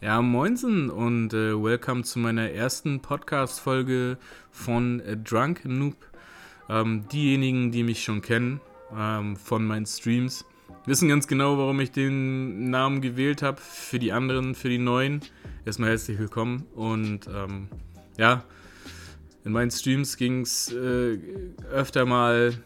Ja, 0.00 0.22
moinsen 0.22 0.90
und 0.90 1.34
äh, 1.34 1.60
welcome 1.60 2.04
zu 2.04 2.20
meiner 2.20 2.52
ersten 2.52 3.00
Podcast-Folge 3.00 4.16
von 4.52 5.00
äh, 5.00 5.16
Drunk 5.16 5.64
Noob. 5.64 5.96
Ähm, 6.68 7.08
diejenigen, 7.12 7.72
die 7.72 7.82
mich 7.82 8.04
schon 8.04 8.22
kennen 8.22 8.60
ähm, 8.96 9.34
von 9.34 9.66
meinen 9.66 9.86
Streams, 9.86 10.44
wissen 10.86 11.08
ganz 11.08 11.26
genau, 11.26 11.58
warum 11.58 11.80
ich 11.80 11.90
den 11.90 12.70
Namen 12.70 13.00
gewählt 13.00 13.42
habe. 13.42 13.60
Für 13.60 13.98
die 13.98 14.12
anderen, 14.12 14.54
für 14.54 14.68
die 14.68 14.78
Neuen, 14.78 15.20
erstmal 15.64 15.90
herzlich 15.90 16.16
willkommen. 16.20 16.64
Und 16.76 17.26
ähm, 17.26 17.66
ja, 18.16 18.44
in 19.44 19.50
meinen 19.50 19.72
Streams 19.72 20.16
ging 20.16 20.42
es 20.42 20.70
äh, 20.72 21.18
öfter 21.72 22.06
mal 22.06 22.56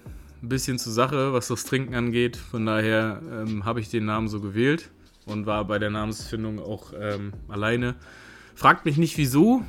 ein 0.42 0.48
bisschen 0.50 0.78
zur 0.78 0.92
Sache, 0.92 1.32
was 1.32 1.48
das 1.48 1.64
Trinken 1.64 1.94
angeht. 1.94 2.36
Von 2.36 2.66
daher 2.66 3.22
ähm, 3.32 3.64
habe 3.64 3.80
ich 3.80 3.88
den 3.88 4.04
Namen 4.04 4.28
so 4.28 4.38
gewählt 4.38 4.90
und 5.26 5.46
war 5.46 5.64
bei 5.64 5.78
der 5.78 5.90
Namensfindung 5.90 6.58
auch 6.58 6.92
ähm, 6.98 7.32
alleine. 7.48 7.94
Fragt 8.54 8.84
mich 8.84 8.96
nicht 8.96 9.16
wieso. 9.18 9.62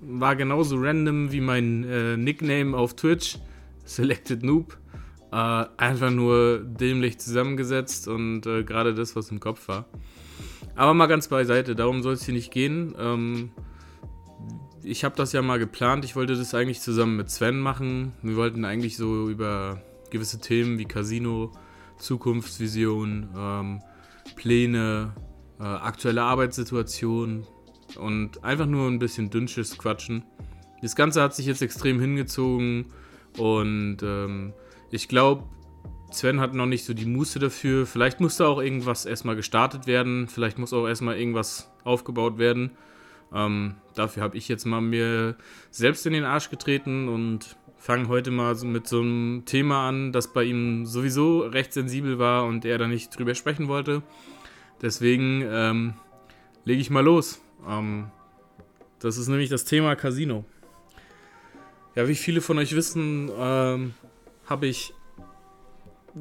War 0.00 0.36
genauso 0.36 0.76
random 0.78 1.30
wie 1.32 1.40
mein 1.40 1.84
äh, 1.84 2.16
Nickname 2.16 2.76
auf 2.76 2.94
Twitch. 2.94 3.38
Selected 3.84 4.42
Noob. 4.42 4.78
Äh, 5.32 5.64
einfach 5.76 6.10
nur 6.10 6.60
dämlich 6.64 7.18
zusammengesetzt 7.18 8.08
und 8.08 8.46
äh, 8.46 8.64
gerade 8.64 8.94
das, 8.94 9.14
was 9.14 9.30
im 9.30 9.40
Kopf 9.40 9.68
war. 9.68 9.86
Aber 10.74 10.94
mal 10.94 11.06
ganz 11.06 11.28
beiseite, 11.28 11.74
darum 11.74 12.02
soll 12.02 12.14
es 12.14 12.24
hier 12.24 12.34
nicht 12.34 12.50
gehen. 12.50 12.94
Ähm, 12.98 13.50
ich 14.82 15.04
habe 15.04 15.14
das 15.16 15.32
ja 15.32 15.42
mal 15.42 15.58
geplant. 15.58 16.04
Ich 16.04 16.16
wollte 16.16 16.36
das 16.36 16.54
eigentlich 16.54 16.80
zusammen 16.80 17.16
mit 17.16 17.30
Sven 17.30 17.60
machen. 17.60 18.12
Wir 18.22 18.36
wollten 18.36 18.64
eigentlich 18.64 18.96
so 18.96 19.28
über 19.28 19.82
gewisse 20.10 20.40
Themen 20.40 20.78
wie 20.78 20.84
Casino, 20.84 21.52
Zukunftsvision, 21.98 23.28
ähm, 23.36 23.82
Pläne, 24.36 25.14
äh, 25.58 25.64
aktuelle 25.64 26.22
Arbeitssituation 26.22 27.46
und 27.98 28.44
einfach 28.44 28.66
nur 28.66 28.88
ein 28.88 28.98
bisschen 28.98 29.30
Dünnschiss 29.30 29.76
quatschen. 29.78 30.24
Das 30.82 30.96
Ganze 30.96 31.22
hat 31.22 31.34
sich 31.34 31.46
jetzt 31.46 31.62
extrem 31.62 32.00
hingezogen 32.00 32.86
und 33.38 33.98
ähm, 34.02 34.52
ich 34.90 35.08
glaube, 35.08 35.44
Sven 36.10 36.40
hat 36.40 36.54
noch 36.54 36.66
nicht 36.66 36.84
so 36.84 36.94
die 36.94 37.06
Muße 37.06 37.38
dafür. 37.38 37.86
Vielleicht 37.86 38.20
muss 38.20 38.36
da 38.36 38.46
auch 38.46 38.60
irgendwas 38.60 39.06
erstmal 39.06 39.36
gestartet 39.36 39.86
werden. 39.86 40.26
Vielleicht 40.26 40.58
muss 40.58 40.72
auch 40.72 40.86
erstmal 40.86 41.16
irgendwas 41.16 41.70
aufgebaut 41.84 42.38
werden. 42.38 42.72
Ähm, 43.32 43.76
dafür 43.94 44.24
habe 44.24 44.36
ich 44.36 44.48
jetzt 44.48 44.64
mal 44.64 44.80
mir 44.80 45.36
selbst 45.70 46.04
in 46.06 46.12
den 46.12 46.24
Arsch 46.24 46.50
getreten 46.50 47.08
und 47.08 47.56
fange 47.80 48.08
heute 48.08 48.30
mal 48.30 48.54
so 48.54 48.66
mit 48.66 48.86
so 48.86 49.00
einem 49.00 49.44
Thema 49.46 49.88
an, 49.88 50.12
das 50.12 50.32
bei 50.34 50.44
ihm 50.44 50.84
sowieso 50.84 51.40
recht 51.40 51.72
sensibel 51.72 52.18
war 52.18 52.44
und 52.44 52.66
er 52.66 52.76
da 52.76 52.86
nicht 52.86 53.18
drüber 53.18 53.34
sprechen 53.34 53.68
wollte. 53.68 54.02
Deswegen 54.82 55.42
ähm, 55.50 55.94
lege 56.66 56.80
ich 56.80 56.90
mal 56.90 57.02
los. 57.02 57.40
Ähm, 57.66 58.10
das 58.98 59.16
ist 59.16 59.28
nämlich 59.28 59.48
das 59.48 59.64
Thema 59.64 59.96
Casino. 59.96 60.44
Ja, 61.96 62.06
wie 62.06 62.14
viele 62.14 62.42
von 62.42 62.58
euch 62.58 62.76
wissen, 62.76 63.30
ähm, 63.34 63.94
habe 64.44 64.66
ich 64.66 64.92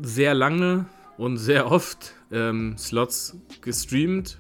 sehr 0.02 0.33
lange 0.33 0.85
und 1.17 1.35
sehr 1.37 1.69
oft 1.69 2.15
ähm, 2.31 2.77
Slots 2.77 3.35
gestreamt. 3.59 4.39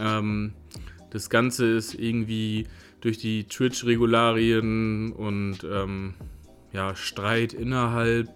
Ähm, 0.00 0.54
das 1.10 1.30
Ganze 1.30 1.66
ist 1.76 1.94
irgendwie 1.94 2.66
durch 3.04 3.18
die 3.18 3.44
Twitch-Regularien 3.44 5.12
und 5.12 5.58
ähm, 5.62 6.14
ja, 6.72 6.96
Streit 6.96 7.52
innerhalb 7.52 8.30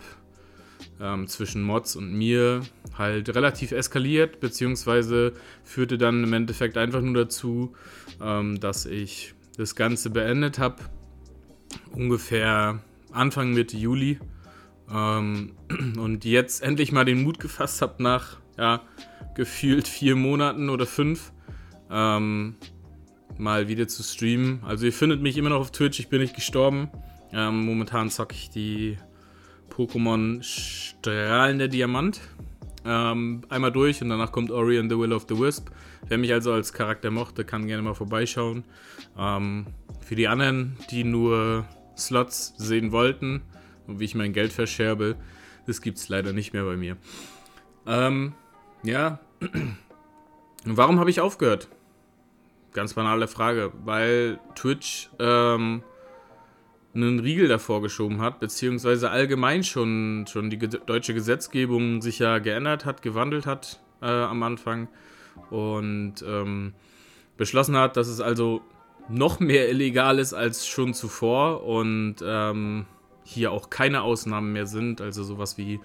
ähm, 1.00 1.26
zwischen 1.26 1.62
Mods 1.62 1.96
und 1.96 2.12
mir 2.12 2.60
halt 2.96 3.34
relativ 3.34 3.72
eskaliert, 3.72 4.40
beziehungsweise 4.40 5.32
führte 5.64 5.96
dann 5.96 6.22
im 6.22 6.34
Endeffekt 6.34 6.76
einfach 6.76 7.00
nur 7.00 7.14
dazu, 7.14 7.74
ähm, 8.20 8.60
dass 8.60 8.84
ich 8.84 9.34
das 9.56 9.74
Ganze 9.74 10.10
beendet 10.10 10.58
habe. 10.58 10.76
Ungefähr 11.92 12.80
Anfang 13.10 13.54
Mitte 13.54 13.78
Juli. 13.78 14.18
Ähm, 14.92 15.52
und 15.98 16.26
jetzt 16.26 16.62
endlich 16.62 16.92
mal 16.92 17.06
den 17.06 17.22
Mut 17.22 17.40
gefasst 17.40 17.80
habe 17.80 18.02
nach 18.02 18.36
ja, 18.58 18.82
gefühlt 19.34 19.88
vier 19.88 20.14
Monaten 20.14 20.68
oder 20.68 20.84
fünf. 20.84 21.32
Ähm, 21.90 22.56
mal 23.38 23.68
wieder 23.68 23.88
zu 23.88 24.02
streamen. 24.02 24.60
Also 24.64 24.86
ihr 24.86 24.92
findet 24.92 25.22
mich 25.22 25.36
immer 25.36 25.50
noch 25.50 25.60
auf 25.60 25.70
Twitch, 25.70 26.00
ich 26.00 26.08
bin 26.08 26.20
nicht 26.20 26.34
gestorben. 26.34 26.90
Ähm, 27.32 27.64
momentan 27.64 28.10
zocke 28.10 28.34
ich 28.34 28.50
die 28.50 28.98
Pokémon 29.70 30.42
Strahlender 30.42 31.68
Diamant. 31.68 32.20
Ähm, 32.84 33.42
einmal 33.48 33.72
durch 33.72 34.00
und 34.02 34.08
danach 34.08 34.32
kommt 34.32 34.50
Ori 34.50 34.78
and 34.78 34.90
the 34.90 34.98
Will 34.98 35.12
of 35.12 35.26
the 35.28 35.38
Wisp. 35.38 35.68
Wer 36.08 36.18
mich 36.18 36.32
also 36.32 36.52
als 36.52 36.72
Charakter 36.72 37.10
mochte, 37.10 37.44
kann 37.44 37.66
gerne 37.66 37.82
mal 37.82 37.94
vorbeischauen. 37.94 38.64
Ähm, 39.16 39.66
für 40.00 40.14
die 40.14 40.28
anderen, 40.28 40.76
die 40.90 41.04
nur 41.04 41.66
Slots 41.96 42.54
sehen 42.56 42.92
wollten 42.92 43.42
und 43.86 44.00
wie 44.00 44.04
ich 44.04 44.14
mein 44.14 44.32
Geld 44.32 44.52
verscherbe, 44.52 45.16
das 45.66 45.82
gibt 45.82 45.98
es 45.98 46.08
leider 46.08 46.32
nicht 46.32 46.52
mehr 46.52 46.64
bei 46.64 46.76
mir. 46.76 46.96
Ähm, 47.86 48.32
ja. 48.82 49.18
Warum 50.64 50.98
habe 50.98 51.10
ich 51.10 51.20
aufgehört? 51.20 51.68
Ganz 52.78 52.94
banale 52.94 53.26
Frage, 53.26 53.72
weil 53.84 54.38
Twitch 54.54 55.10
ähm, 55.18 55.82
einen 56.94 57.18
Riegel 57.18 57.48
davor 57.48 57.82
geschoben 57.82 58.20
hat, 58.20 58.38
beziehungsweise 58.38 59.10
allgemein 59.10 59.64
schon, 59.64 60.26
schon 60.28 60.48
die 60.48 60.58
deutsche 60.58 61.12
Gesetzgebung 61.12 62.02
sich 62.02 62.20
ja 62.20 62.38
geändert 62.38 62.84
hat, 62.84 63.02
gewandelt 63.02 63.46
hat 63.46 63.80
äh, 64.00 64.06
am 64.06 64.44
Anfang 64.44 64.86
und 65.50 66.24
ähm, 66.24 66.72
beschlossen 67.36 67.76
hat, 67.76 67.96
dass 67.96 68.06
es 68.06 68.20
also 68.20 68.62
noch 69.08 69.40
mehr 69.40 69.68
illegal 69.68 70.20
ist 70.20 70.32
als 70.32 70.64
schon 70.64 70.94
zuvor 70.94 71.64
und 71.64 72.22
ähm, 72.24 72.86
hier 73.24 73.50
auch 73.50 73.70
keine 73.70 74.02
Ausnahmen 74.02 74.52
mehr 74.52 74.68
sind, 74.68 75.00
also 75.00 75.24
sowas 75.24 75.58
wie 75.58 75.80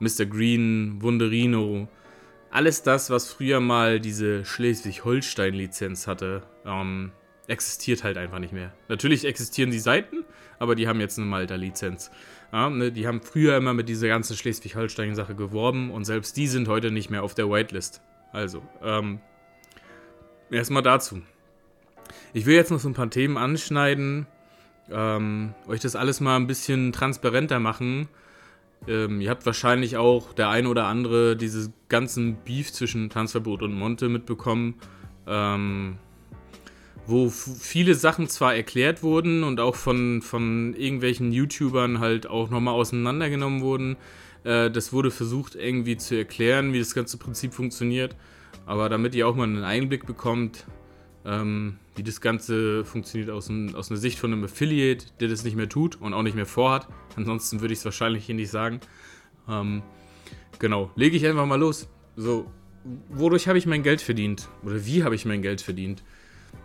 Mr. 0.00 0.24
Green, 0.24 0.96
Wunderino, 1.02 1.88
alles 2.50 2.82
das, 2.82 3.10
was 3.10 3.30
früher 3.30 3.60
mal 3.60 4.00
diese 4.00 4.44
Schleswig-Holstein-Lizenz 4.44 6.06
hatte, 6.06 6.42
ähm, 6.64 7.12
existiert 7.46 8.04
halt 8.04 8.18
einfach 8.18 8.38
nicht 8.38 8.52
mehr. 8.52 8.72
Natürlich 8.88 9.24
existieren 9.24 9.70
die 9.70 9.78
Seiten, 9.78 10.24
aber 10.58 10.74
die 10.74 10.88
haben 10.88 11.00
jetzt 11.00 11.18
eine 11.18 11.26
Malta-Lizenz. 11.26 12.10
Ja, 12.52 12.70
ne, 12.70 12.90
die 12.92 13.06
haben 13.06 13.20
früher 13.20 13.56
immer 13.56 13.74
mit 13.74 13.88
dieser 13.88 14.08
ganzen 14.08 14.36
Schleswig-Holstein-Sache 14.36 15.34
geworben 15.34 15.90
und 15.90 16.04
selbst 16.04 16.36
die 16.36 16.46
sind 16.46 16.68
heute 16.68 16.90
nicht 16.90 17.10
mehr 17.10 17.22
auf 17.22 17.34
der 17.34 17.50
Whitelist. 17.50 18.02
Also, 18.32 18.62
ähm, 18.82 19.20
erstmal 20.50 20.82
dazu. 20.82 21.22
Ich 22.32 22.46
will 22.46 22.54
jetzt 22.54 22.70
noch 22.70 22.80
so 22.80 22.88
ein 22.88 22.94
paar 22.94 23.10
Themen 23.10 23.36
anschneiden, 23.36 24.26
ähm, 24.90 25.54
euch 25.66 25.80
das 25.80 25.96
alles 25.96 26.20
mal 26.20 26.36
ein 26.36 26.46
bisschen 26.46 26.92
transparenter 26.92 27.60
machen 27.60 28.08
ähm, 28.86 29.20
ihr 29.20 29.30
habt 29.30 29.44
wahrscheinlich 29.46 29.96
auch 29.96 30.32
der 30.32 30.48
ein 30.48 30.66
oder 30.66 30.86
andere 30.86 31.36
diese 31.36 31.72
ganzen 31.88 32.36
Beef 32.44 32.72
zwischen 32.72 33.10
Tanzverbot 33.10 33.62
und 33.62 33.72
Monte 33.72 34.08
mitbekommen, 34.08 34.74
ähm, 35.26 35.98
wo 37.06 37.30
viele 37.30 37.94
Sachen 37.94 38.28
zwar 38.28 38.54
erklärt 38.54 39.02
wurden 39.02 39.42
und 39.42 39.60
auch 39.60 39.74
von, 39.74 40.22
von 40.22 40.74
irgendwelchen 40.74 41.32
YouTubern 41.32 42.00
halt 42.00 42.26
auch 42.26 42.50
nochmal 42.50 42.74
auseinandergenommen 42.74 43.62
wurden. 43.62 43.96
Äh, 44.44 44.70
das 44.70 44.92
wurde 44.92 45.10
versucht 45.10 45.54
irgendwie 45.54 45.96
zu 45.96 46.16
erklären, 46.16 46.72
wie 46.72 46.78
das 46.78 46.94
ganze 46.94 47.16
Prinzip 47.16 47.54
funktioniert. 47.54 48.14
Aber 48.66 48.88
damit 48.88 49.14
ihr 49.14 49.26
auch 49.26 49.34
mal 49.34 49.44
einen 49.44 49.64
Einblick 49.64 50.06
bekommt, 50.06 50.66
ähm, 51.24 51.78
wie 51.96 52.02
das 52.02 52.20
Ganze 52.20 52.84
funktioniert 52.84 53.30
aus, 53.30 53.48
ein, 53.48 53.74
aus 53.74 53.90
einer 53.90 53.98
Sicht 53.98 54.18
von 54.18 54.32
einem 54.32 54.44
Affiliate, 54.44 55.06
der 55.20 55.28
das 55.28 55.44
nicht 55.44 55.56
mehr 55.56 55.68
tut 55.68 56.00
und 56.00 56.14
auch 56.14 56.22
nicht 56.22 56.36
mehr 56.36 56.46
vorhat. 56.46 56.88
Ansonsten 57.16 57.60
würde 57.60 57.72
ich 57.72 57.80
es 57.80 57.84
wahrscheinlich 57.84 58.24
hier 58.26 58.34
nicht 58.34 58.50
sagen. 58.50 58.80
Ähm, 59.48 59.82
genau, 60.58 60.90
lege 60.94 61.16
ich 61.16 61.26
einfach 61.26 61.46
mal 61.46 61.58
los. 61.58 61.88
So, 62.16 62.50
wodurch 63.08 63.48
habe 63.48 63.58
ich 63.58 63.66
mein 63.66 63.82
Geld 63.82 64.00
verdient? 64.00 64.48
Oder 64.62 64.86
wie 64.86 65.04
habe 65.04 65.14
ich 65.14 65.24
mein 65.24 65.42
Geld 65.42 65.60
verdient? 65.60 66.02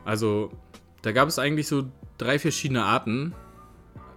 Also, 0.05 0.52
da 1.02 1.11
gab 1.11 1.28
es 1.28 1.40
eigentlich 1.40 1.67
so 1.67 1.85
drei 2.17 2.40
verschiedene 2.40 2.84
Arten. 2.84 3.34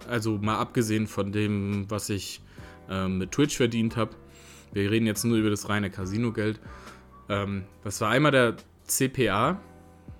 Also 0.07 0.37
mal 0.37 0.57
abgesehen 0.57 1.07
von 1.07 1.31
dem, 1.31 1.89
was 1.89 2.09
ich 2.09 2.41
ähm, 2.89 3.17
mit 3.17 3.31
Twitch 3.31 3.57
verdient 3.57 3.97
habe. 3.97 4.11
Wir 4.71 4.89
reden 4.89 5.05
jetzt 5.05 5.25
nur 5.25 5.37
über 5.37 5.49
das 5.49 5.69
reine 5.69 5.89
Casino-Geld. 5.89 6.59
Ähm, 7.29 7.65
das 7.83 7.99
war 7.99 8.09
einmal 8.09 8.31
der 8.31 8.55
CPA, 8.85 9.59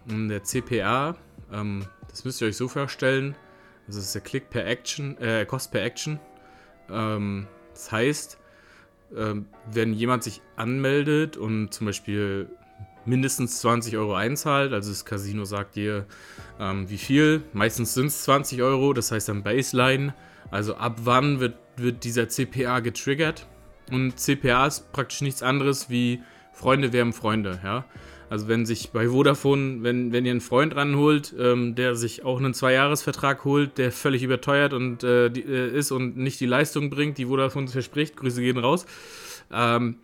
der 0.07 0.44
CPA, 0.44 1.15
ähm, 1.51 1.86
das 2.09 2.25
müsst 2.25 2.42
ihr 2.42 2.48
euch 2.48 2.57
so 2.57 2.68
vorstellen, 2.68 3.36
das 3.88 3.95
ist 3.95 4.13
der 4.15 4.21
Click 4.21 4.50
per 4.50 4.65
Action, 4.65 5.18
äh, 5.18 5.45
Cost 5.45 5.71
per 5.71 5.83
Action. 5.83 6.19
Ähm, 6.89 7.48
das 7.74 7.92
heißt, 7.92 8.38
ähm, 9.15 9.45
wenn 9.71 9.94
jemand 9.94 10.24
sich 10.24 10.42
anmeldet 10.56 11.38
und 11.38 11.74
zum 11.74 11.88
Beispiel 11.88 12.50
mindestens 13.06 13.62
20 13.62 13.95
Euro 13.98 14.13
einzahlt, 14.15 14.74
also 14.74 14.89
das 14.92 15.06
Casino 15.06 15.45
sagt 15.45 15.75
dir, 15.75 16.06
ähm, 16.59 16.89
wie 16.89 16.98
viel, 16.98 17.44
meistens 17.54 17.94
sind 17.94 18.07
es 18.07 18.24
20 18.24 18.62
Euro, 18.62 18.94
das 18.94 19.12
heißt 19.12 19.30
dann 19.30 19.44
Baseline, 19.44 20.13
also 20.51 20.75
ab 20.75 20.98
wann 21.04 21.39
wird, 21.39 21.56
wird 21.77 22.04
dieser 22.04 22.27
CPA 22.27 22.80
getriggert. 22.81 23.48
Und 23.92 24.19
CPA 24.19 24.68
ist 24.68 24.92
praktisch 24.92 25.21
nichts 25.21 25.42
anderes 25.42 25.89
wie 25.89 26.21
Freunde 26.51 26.92
werben 26.92 27.13
Freunde, 27.13 27.59
ja. 27.63 27.86
Also 28.30 28.48
wenn 28.48 28.66
sich 28.66 28.92
bei 28.92 29.08
Vodafone, 29.10 29.84
wenn, 29.84 30.12
wenn 30.12 30.26
ihr 30.26 30.32
einen 30.32 30.42
Freund 30.42 30.76
ranholt, 30.76 31.34
ähm, 31.40 31.76
der 31.76 31.96
sich 31.96 32.26
auch 32.26 32.40
einen 32.40 32.54
Zweijahresvertrag 32.54 33.46
holt, 33.46 33.78
der 33.78 33.92
völlig 33.92 34.24
überteuert 34.24 34.74
und 34.74 35.04
äh, 35.04 35.30
die, 35.30 35.42
äh, 35.42 35.78
ist 35.78 35.92
und 35.92 36.18
nicht 36.18 36.40
die 36.40 36.46
Leistung 36.46 36.90
bringt, 36.90 37.18
die 37.18 37.26
Vodafone 37.26 37.68
verspricht, 37.68 38.18
Grüße 38.18 38.42
gehen 38.42 38.58
raus, 38.58 38.86
ähm, 39.52 39.96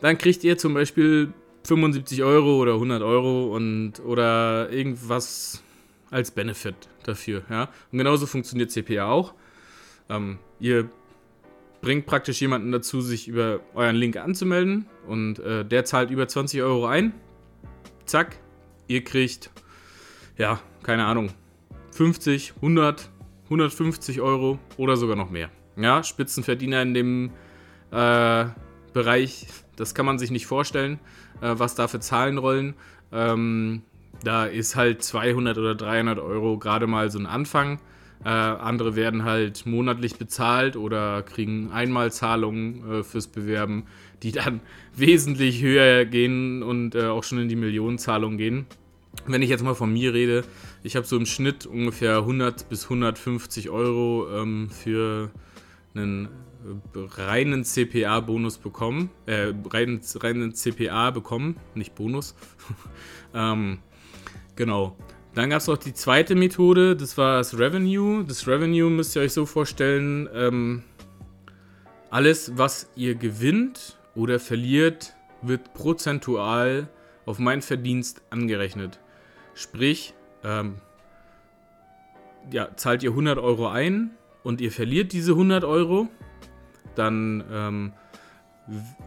dann 0.00 0.18
kriegt 0.18 0.44
ihr 0.44 0.56
zum 0.56 0.74
Beispiel 0.74 1.32
75 1.64 2.22
Euro 2.22 2.58
oder 2.58 2.74
100 2.74 3.02
Euro 3.02 3.54
und 3.54 3.94
oder 4.04 4.70
irgendwas 4.70 5.62
als 6.10 6.30
Benefit 6.30 6.76
dafür. 7.02 7.42
Ja? 7.50 7.70
Und 7.90 7.98
genauso 7.98 8.26
funktioniert 8.26 8.70
CPA 8.70 9.06
auch. 9.06 9.34
Ähm, 10.08 10.38
ihr 10.60 10.88
bringt 11.80 12.06
praktisch 12.06 12.40
jemanden 12.40 12.70
dazu, 12.70 13.00
sich 13.00 13.28
über 13.28 13.60
euren 13.74 13.96
Link 13.96 14.16
anzumelden 14.16 14.86
und 15.08 15.38
äh, 15.40 15.64
der 15.64 15.84
zahlt 15.84 16.10
über 16.10 16.28
20 16.28 16.62
Euro 16.62 16.86
ein. 16.86 17.14
Zack, 18.06 18.36
ihr 18.86 19.02
kriegt, 19.02 19.50
ja, 20.36 20.60
keine 20.82 21.06
Ahnung, 21.06 21.30
50, 21.92 22.54
100, 22.56 23.10
150 23.44 24.20
Euro 24.20 24.58
oder 24.76 24.96
sogar 24.96 25.16
noch 25.16 25.30
mehr. 25.30 25.50
Ja, 25.76 26.02
Spitzenverdiener 26.02 26.82
in 26.82 26.94
dem 26.94 27.30
äh, 27.90 28.46
Bereich, 28.92 29.46
das 29.76 29.94
kann 29.94 30.06
man 30.06 30.18
sich 30.18 30.30
nicht 30.30 30.46
vorstellen, 30.46 30.98
äh, 31.40 31.54
was 31.56 31.74
da 31.74 31.88
für 31.88 32.00
Zahlen 32.00 32.38
rollen. 32.38 32.74
Ähm, 33.12 33.82
da 34.22 34.46
ist 34.46 34.76
halt 34.76 35.02
200 35.02 35.58
oder 35.58 35.74
300 35.74 36.18
Euro 36.18 36.58
gerade 36.58 36.86
mal 36.86 37.10
so 37.10 37.18
ein 37.18 37.26
Anfang. 37.26 37.80
Äh, 38.24 38.28
andere 38.28 38.96
werden 38.96 39.24
halt 39.24 39.66
monatlich 39.66 40.16
bezahlt 40.16 40.76
oder 40.76 41.22
kriegen 41.22 41.70
Einmalzahlungen 41.70 42.90
äh, 42.90 43.02
fürs 43.02 43.26
Bewerben, 43.26 43.84
die 44.22 44.32
dann 44.32 44.60
wesentlich 44.96 45.62
höher 45.62 46.06
gehen 46.06 46.62
und 46.62 46.94
äh, 46.94 47.06
auch 47.06 47.22
schon 47.22 47.38
in 47.38 47.48
die 47.48 47.56
Millionenzahlungen 47.56 48.38
gehen. 48.38 48.66
Wenn 49.26 49.42
ich 49.42 49.50
jetzt 49.50 49.62
mal 49.62 49.74
von 49.74 49.92
mir 49.92 50.14
rede, 50.14 50.44
ich 50.82 50.96
habe 50.96 51.06
so 51.06 51.16
im 51.16 51.26
Schnitt 51.26 51.66
ungefähr 51.66 52.18
100 52.18 52.68
bis 52.68 52.84
150 52.84 53.70
Euro 53.70 54.26
ähm, 54.34 54.70
für 54.70 55.30
einen 55.94 56.26
äh, 56.26 56.28
reinen 57.20 57.64
CPA-Bonus 57.64 58.58
bekommen, 58.58 59.10
äh, 59.26 59.52
reinen, 59.70 60.00
reinen 60.16 60.54
CPA 60.54 61.10
bekommen, 61.10 61.56
nicht 61.74 61.94
Bonus. 61.94 62.34
ähm, 63.34 63.78
genau. 64.56 64.96
Dann 65.34 65.50
gab 65.50 65.58
es 65.58 65.66
noch 65.66 65.78
die 65.78 65.94
zweite 65.94 66.36
Methode, 66.36 66.94
das 66.94 67.18
war 67.18 67.38
das 67.38 67.58
Revenue. 67.58 68.24
Das 68.24 68.46
Revenue 68.46 68.88
müsst 68.88 69.16
ihr 69.16 69.22
euch 69.22 69.32
so 69.32 69.46
vorstellen, 69.46 70.28
ähm, 70.32 70.84
alles, 72.10 72.52
was 72.56 72.88
ihr 72.94 73.16
gewinnt 73.16 73.98
oder 74.14 74.38
verliert, 74.38 75.16
wird 75.42 75.74
prozentual 75.74 76.88
auf 77.26 77.40
meinen 77.40 77.62
Verdienst 77.62 78.22
angerechnet. 78.30 79.00
Sprich, 79.54 80.14
ähm, 80.44 80.76
ja, 82.52 82.76
zahlt 82.76 83.02
ihr 83.02 83.10
100 83.10 83.38
Euro 83.38 83.66
ein 83.66 84.10
und 84.44 84.60
ihr 84.60 84.70
verliert 84.70 85.12
diese 85.12 85.32
100 85.32 85.64
Euro, 85.64 86.08
dann, 86.94 87.42
ähm, 87.50 87.92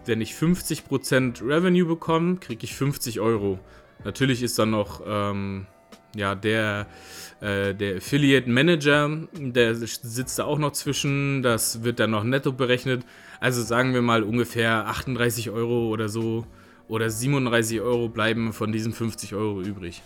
wenn 0.05 0.19
ich 0.19 0.33
50% 0.33 1.41
Revenue 1.41 1.85
bekomme, 1.85 2.35
kriege 2.37 2.65
ich 2.65 2.75
50 2.75 3.21
Euro. 3.21 3.59
Natürlich 4.03 4.43
ist 4.43 4.59
dann 4.59 4.71
noch 4.71 5.01
ähm, 5.05 5.67
ja, 6.17 6.35
der, 6.35 6.87
äh, 7.41 7.73
der 7.73 7.97
Affiliate 7.97 8.49
Manager, 8.49 9.09
der 9.33 9.75
sitzt 9.75 10.39
da 10.39 10.45
auch 10.45 10.57
noch 10.57 10.71
zwischen, 10.71 11.43
das 11.43 11.83
wird 11.83 11.99
dann 11.99 12.11
noch 12.11 12.23
netto 12.23 12.51
berechnet. 12.51 13.05
Also 13.39 13.61
sagen 13.61 13.93
wir 13.93 14.01
mal 14.01 14.23
ungefähr 14.23 14.87
38 14.87 15.51
Euro 15.51 15.87
oder 15.89 16.09
so 16.09 16.45
oder 16.87 17.09
37 17.09 17.81
Euro 17.81 18.09
bleiben 18.09 18.53
von 18.53 18.71
diesen 18.71 18.93
50 18.93 19.35
Euro 19.35 19.61
übrig. 19.61 20.01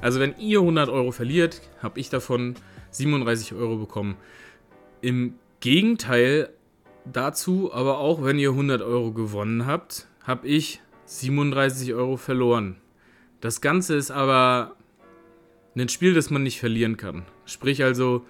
Also 0.00 0.20
wenn 0.20 0.36
ihr 0.38 0.60
100 0.60 0.88
Euro 0.88 1.10
verliert, 1.10 1.62
habe 1.82 1.98
ich 1.98 2.10
davon 2.10 2.54
37 2.90 3.54
Euro 3.54 3.76
bekommen. 3.76 4.16
Im 5.00 5.34
Gegenteil 5.60 6.50
dazu, 7.04 7.72
aber 7.72 7.98
auch 7.98 8.22
wenn 8.22 8.38
ihr 8.38 8.50
100 8.50 8.82
Euro 8.82 9.12
gewonnen 9.12 9.66
habt, 9.66 10.06
habe 10.22 10.46
ich 10.46 10.80
37 11.06 11.94
Euro 11.94 12.16
verloren. 12.16 12.76
Das 13.40 13.60
Ganze 13.60 13.96
ist 13.96 14.10
aber 14.10 14.76
ein 15.82 15.88
Spiel, 15.88 16.14
das 16.14 16.30
man 16.30 16.42
nicht 16.42 16.58
verlieren 16.58 16.96
kann. 16.96 17.24
Sprich 17.44 17.84
also, 17.84 18.24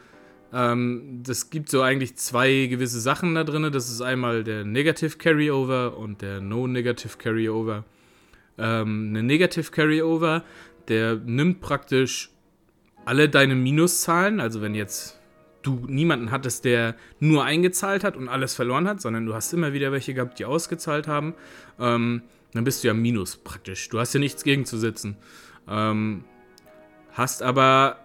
ähm, 0.52 1.20
das 1.22 1.50
gibt 1.50 1.68
so 1.70 1.82
eigentlich 1.82 2.16
zwei 2.16 2.66
gewisse 2.66 3.00
Sachen 3.00 3.34
da 3.34 3.44
drin. 3.44 3.70
Das 3.72 3.90
ist 3.90 4.00
einmal 4.00 4.44
der 4.44 4.64
Negative 4.64 5.16
Carryover 5.16 5.96
und 5.96 6.22
der 6.22 6.40
No 6.40 6.66
Negative 6.66 7.16
Carryover. 7.18 7.84
Ähm, 8.58 9.08
eine 9.10 9.22
Negative 9.22 9.70
Carryover, 9.70 10.44
der 10.88 11.16
nimmt 11.16 11.60
praktisch 11.60 12.30
alle 13.04 13.28
deine 13.28 13.54
Minuszahlen, 13.54 14.40
also 14.40 14.62
wenn 14.62 14.74
jetzt 14.74 15.20
du 15.62 15.84
niemanden 15.88 16.30
hattest, 16.30 16.64
der 16.64 16.96
nur 17.18 17.44
eingezahlt 17.44 18.04
hat 18.04 18.16
und 18.16 18.28
alles 18.28 18.54
verloren 18.54 18.88
hat, 18.88 19.00
sondern 19.00 19.26
du 19.26 19.34
hast 19.34 19.52
immer 19.52 19.72
wieder 19.72 19.92
welche 19.92 20.14
gehabt, 20.14 20.38
die 20.38 20.44
ausgezahlt 20.44 21.08
haben, 21.08 21.34
ähm, 21.78 22.22
dann 22.52 22.64
bist 22.64 22.82
du 22.82 22.88
ja 22.88 22.94
Minus 22.94 23.36
praktisch. 23.36 23.88
Du 23.88 23.98
hast 23.98 24.14
ja 24.14 24.20
nichts 24.20 24.44
gegenzusetzen. 24.44 25.16
Ähm, 25.68 26.24
hast 27.16 27.42
aber 27.42 27.98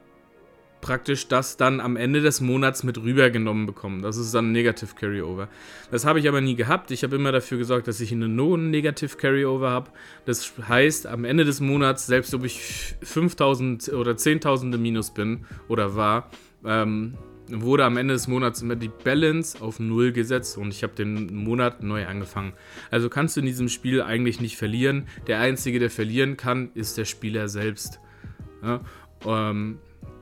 praktisch 0.81 1.27
das 1.27 1.57
dann 1.57 1.79
am 1.79 1.95
Ende 1.95 2.21
des 2.21 2.41
Monats 2.41 2.83
mit 2.83 2.97
rübergenommen 2.97 3.65
bekommen. 3.65 4.01
Das 4.01 4.17
ist 4.17 4.33
dann 4.33 4.51
Negative 4.51 4.95
Carryover. 4.99 5.47
Das 5.91 6.05
habe 6.05 6.19
ich 6.19 6.27
aber 6.27 6.41
nie 6.41 6.55
gehabt. 6.55 6.91
Ich 6.91 7.03
habe 7.03 7.15
immer 7.15 7.31
dafür 7.31 7.59
gesorgt, 7.59 7.87
dass 7.87 8.01
ich 8.01 8.11
eine 8.11 8.27
No-Negative 8.27 9.15
Carryover 9.15 9.69
habe. 9.69 9.91
Das 10.25 10.53
heißt, 10.67 11.07
am 11.07 11.23
Ende 11.23 11.45
des 11.45 11.59
Monats, 11.59 12.07
selbst 12.07 12.33
ob 12.33 12.43
ich 12.43 12.95
5000 13.03 13.89
oder 13.89 14.13
10.000 14.13 14.77
Minus 14.77 15.11
bin 15.11 15.45
oder 15.67 15.95
war, 15.95 16.31
ähm, 16.65 17.15
wurde 17.47 17.85
am 17.85 17.97
Ende 17.97 18.13
des 18.13 18.27
Monats 18.27 18.61
immer 18.61 18.75
die 18.75 18.89
Balance 19.03 19.61
auf 19.61 19.79
Null 19.79 20.13
gesetzt 20.13 20.57
und 20.57 20.69
ich 20.69 20.83
habe 20.83 20.93
den 20.95 21.35
Monat 21.35 21.83
neu 21.83 22.07
angefangen. 22.07 22.53
Also 22.89 23.09
kannst 23.09 23.35
du 23.35 23.41
in 23.41 23.45
diesem 23.45 23.67
Spiel 23.67 24.01
eigentlich 24.01 24.39
nicht 24.39 24.57
verlieren. 24.57 25.07
Der 25.27 25.39
Einzige, 25.39 25.79
der 25.79 25.89
verlieren 25.89 26.37
kann, 26.37 26.71
ist 26.73 26.97
der 26.97 27.05
Spieler 27.05 27.49
selbst. 27.49 27.99
Ja? 28.63 28.81
Ähm, 29.25 29.79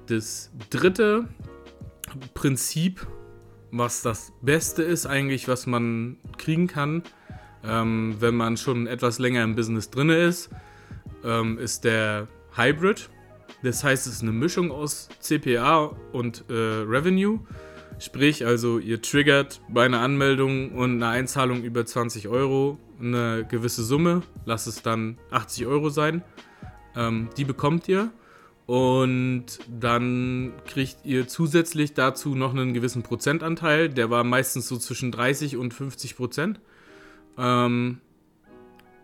das 0.07 0.51
dritte 0.69 1.27
Prinzip, 2.33 3.05
was 3.71 4.01
das 4.01 4.33
Beste 4.41 4.83
ist 4.83 5.05
eigentlich, 5.05 5.47
was 5.47 5.67
man 5.67 6.17
kriegen 6.37 6.67
kann, 6.67 7.03
ähm, 7.63 8.15
wenn 8.19 8.35
man 8.35 8.57
schon 8.57 8.87
etwas 8.87 9.19
länger 9.19 9.43
im 9.43 9.55
Business 9.55 9.89
drin 9.89 10.09
ist, 10.09 10.49
ähm, 11.23 11.57
ist 11.57 11.83
der 11.83 12.27
Hybrid. 12.55 13.09
Das 13.63 13.83
heißt, 13.83 14.07
es 14.07 14.13
ist 14.13 14.21
eine 14.21 14.31
Mischung 14.31 14.71
aus 14.71 15.09
CPA 15.19 15.95
und 16.13 16.45
äh, 16.49 16.53
Revenue. 16.53 17.39
Sprich, 17.99 18.45
also 18.45 18.79
ihr 18.79 19.01
triggert 19.01 19.61
bei 19.67 19.85
einer 19.85 19.99
Anmeldung 19.99 20.71
und 20.71 20.95
einer 20.95 21.09
Einzahlung 21.09 21.63
über 21.63 21.85
20 21.85 22.29
Euro 22.29 22.79
eine 22.99 23.45
gewisse 23.49 23.83
Summe, 23.83 24.21
lasst 24.45 24.67
es 24.67 24.81
dann 24.81 25.17
80 25.31 25.67
Euro 25.67 25.89
sein. 25.89 26.23
Ähm, 26.95 27.29
die 27.35 27.43
bekommt 27.43 27.87
ihr 27.89 28.11
und 28.69 29.45
dann 29.67 30.53
kriegt 30.67 30.97
ihr 31.03 31.27
zusätzlich 31.27 31.95
dazu 31.95 32.35
noch 32.35 32.53
einen 32.53 32.75
gewissen 32.75 33.01
Prozentanteil. 33.01 33.89
Der 33.89 34.11
war 34.11 34.23
meistens 34.23 34.67
so 34.67 34.77
zwischen 34.77 35.11
30 35.11 35.57
und 35.57 35.73
50 35.73 36.15
Prozent. 36.15 36.59
Ähm, 37.35 37.99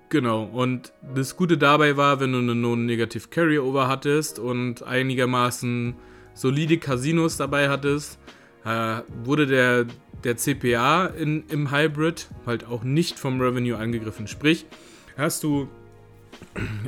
genau. 0.10 0.44
Und 0.44 0.94
das 1.16 1.36
Gute 1.36 1.58
dabei 1.58 1.98
war, 1.98 2.20
wenn 2.20 2.34
du 2.34 2.38
einen 2.38 2.62
Non-Negative 2.62 3.28
Carryover 3.30 3.88
hattest 3.88 4.38
und 4.38 4.84
einigermaßen 4.84 5.96
solide 6.36 6.78
Casinos 6.78 7.38
dabei 7.38 7.68
hattest, 7.68 8.20
äh, 8.66 9.02
wurde 9.24 9.48
der, 9.48 9.88
der 10.24 10.38
CPA 10.38 11.08
in, 11.08 11.44
im 11.50 11.72
Hybrid 11.72 12.30
halt 12.46 12.68
auch 12.68 12.84
nicht 12.84 13.18
vom 13.18 13.42
Revenue 13.42 13.80
angegriffen. 13.80 14.28
Sprich, 14.28 14.68
hast 15.18 15.44
du 15.44 15.68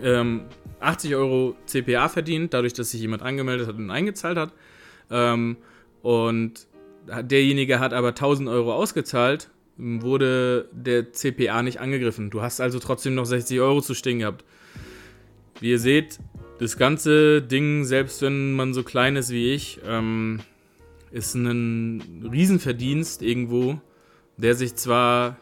ähm, 0.03 0.41
80 0.79 1.15
Euro 1.15 1.55
CPA 1.65 2.09
verdient, 2.09 2.53
dadurch, 2.53 2.73
dass 2.73 2.91
sich 2.91 3.01
jemand 3.01 3.21
angemeldet 3.21 3.67
hat 3.67 3.75
und 3.75 3.89
eingezahlt 3.89 4.37
hat. 4.37 4.53
Ähm, 5.09 5.57
und 6.01 6.67
derjenige 7.21 7.79
hat 7.79 7.93
aber 7.93 8.09
1000 8.09 8.49
Euro 8.49 8.73
ausgezahlt, 8.73 9.49
wurde 9.77 10.69
der 10.71 11.11
CPA 11.11 11.61
nicht 11.61 11.79
angegriffen. 11.79 12.29
Du 12.29 12.41
hast 12.41 12.59
also 12.59 12.79
trotzdem 12.79 13.15
noch 13.15 13.25
60 13.25 13.59
Euro 13.59 13.81
zu 13.81 13.93
stehen 13.93 14.19
gehabt. 14.19 14.43
Wie 15.59 15.71
ihr 15.71 15.79
seht, 15.79 16.19
das 16.59 16.77
ganze 16.77 17.41
Ding, 17.41 17.83
selbst 17.83 18.21
wenn 18.21 18.53
man 18.53 18.73
so 18.73 18.83
klein 18.83 19.15
ist 19.15 19.31
wie 19.31 19.53
ich, 19.53 19.79
ähm, 19.85 20.39
ist 21.11 21.35
ein 21.35 22.27
Riesenverdienst 22.31 23.21
irgendwo, 23.21 23.79
der 24.37 24.55
sich 24.55 24.75
zwar 24.75 25.37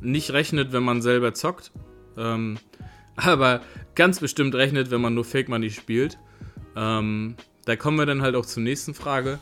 nicht 0.00 0.32
rechnet, 0.32 0.72
wenn 0.72 0.82
man 0.82 1.02
selber 1.02 1.34
zockt, 1.34 1.72
ähm, 2.16 2.58
aber 3.18 3.62
ganz 3.94 4.20
bestimmt 4.20 4.54
rechnet, 4.54 4.90
wenn 4.90 5.00
man 5.00 5.14
nur 5.14 5.24
Fake 5.24 5.48
Money 5.48 5.70
spielt. 5.70 6.18
Ähm, 6.76 7.34
da 7.64 7.76
kommen 7.76 7.98
wir 7.98 8.06
dann 8.06 8.22
halt 8.22 8.34
auch 8.34 8.46
zur 8.46 8.62
nächsten 8.62 8.94
Frage. 8.94 9.38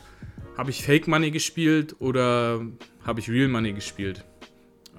Habe 0.57 0.71
ich 0.71 0.83
Fake 0.83 1.07
Money 1.07 1.31
gespielt 1.31 1.95
oder 1.99 2.61
habe 3.05 3.19
ich 3.19 3.29
Real 3.29 3.47
Money 3.47 3.73
gespielt? 3.73 4.25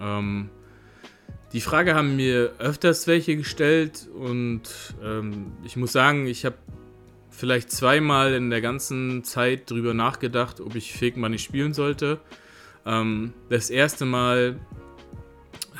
Ähm, 0.00 0.50
die 1.52 1.60
Frage 1.60 1.94
haben 1.94 2.16
mir 2.16 2.52
öfters 2.58 3.06
welche 3.06 3.36
gestellt 3.36 4.08
und 4.14 4.62
ähm, 5.02 5.52
ich 5.64 5.76
muss 5.76 5.92
sagen, 5.92 6.26
ich 6.26 6.44
habe 6.44 6.56
vielleicht 7.30 7.70
zweimal 7.70 8.34
in 8.34 8.50
der 8.50 8.60
ganzen 8.60 9.24
Zeit 9.24 9.70
drüber 9.70 9.94
nachgedacht, 9.94 10.60
ob 10.60 10.74
ich 10.74 10.92
Fake 10.92 11.16
Money 11.16 11.38
spielen 11.38 11.72
sollte. 11.72 12.20
Ähm, 12.86 13.32
das 13.48 13.70
erste 13.70 14.04
Mal 14.04 14.60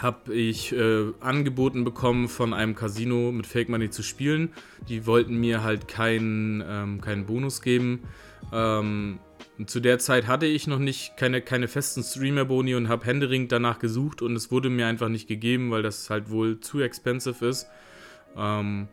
habe 0.03 0.35
ich 0.35 0.73
äh, 0.73 1.13
angeboten 1.21 1.85
bekommen, 1.85 2.29
von 2.29 2.55
einem 2.55 2.75
Casino 2.75 3.33
mit 3.33 3.47
Fake 3.47 3.69
Money 3.69 3.91
zu 3.91 4.03
spielen. 4.03 4.53
Die 4.89 5.07
wollten 5.07 5.39
mir 5.39 5.63
halt 5.63 5.89
keinen 5.89 6.63
ähm, 6.67 7.01
keinen 7.01 7.27
Bonus 7.27 7.63
geben. 7.63 8.01
Ähm, 8.53 9.19
zu 9.67 9.81
der 9.81 9.99
Zeit 9.99 10.29
hatte 10.29 10.47
ich 10.47 10.67
noch 10.67 10.79
nicht 10.79 11.17
keine, 11.17 11.43
keine 11.43 11.67
festen 11.67 12.03
Streamer-Boni 12.03 12.75
und 12.77 12.89
habe 12.89 13.05
händeringend 13.07 13.51
danach 13.51 13.79
gesucht 13.81 14.23
und 14.23 14.37
es 14.37 14.51
wurde 14.53 14.71
mir 14.71 14.87
einfach 14.87 15.09
nicht 15.09 15.27
gegeben, 15.27 15.71
weil 15.71 15.83
das 15.83 16.11
halt 16.11 16.31
wohl 16.31 16.61
zu 16.61 16.81
expensive 16.81 17.45
ist. 17.45 17.67
Ähm, 18.37 18.89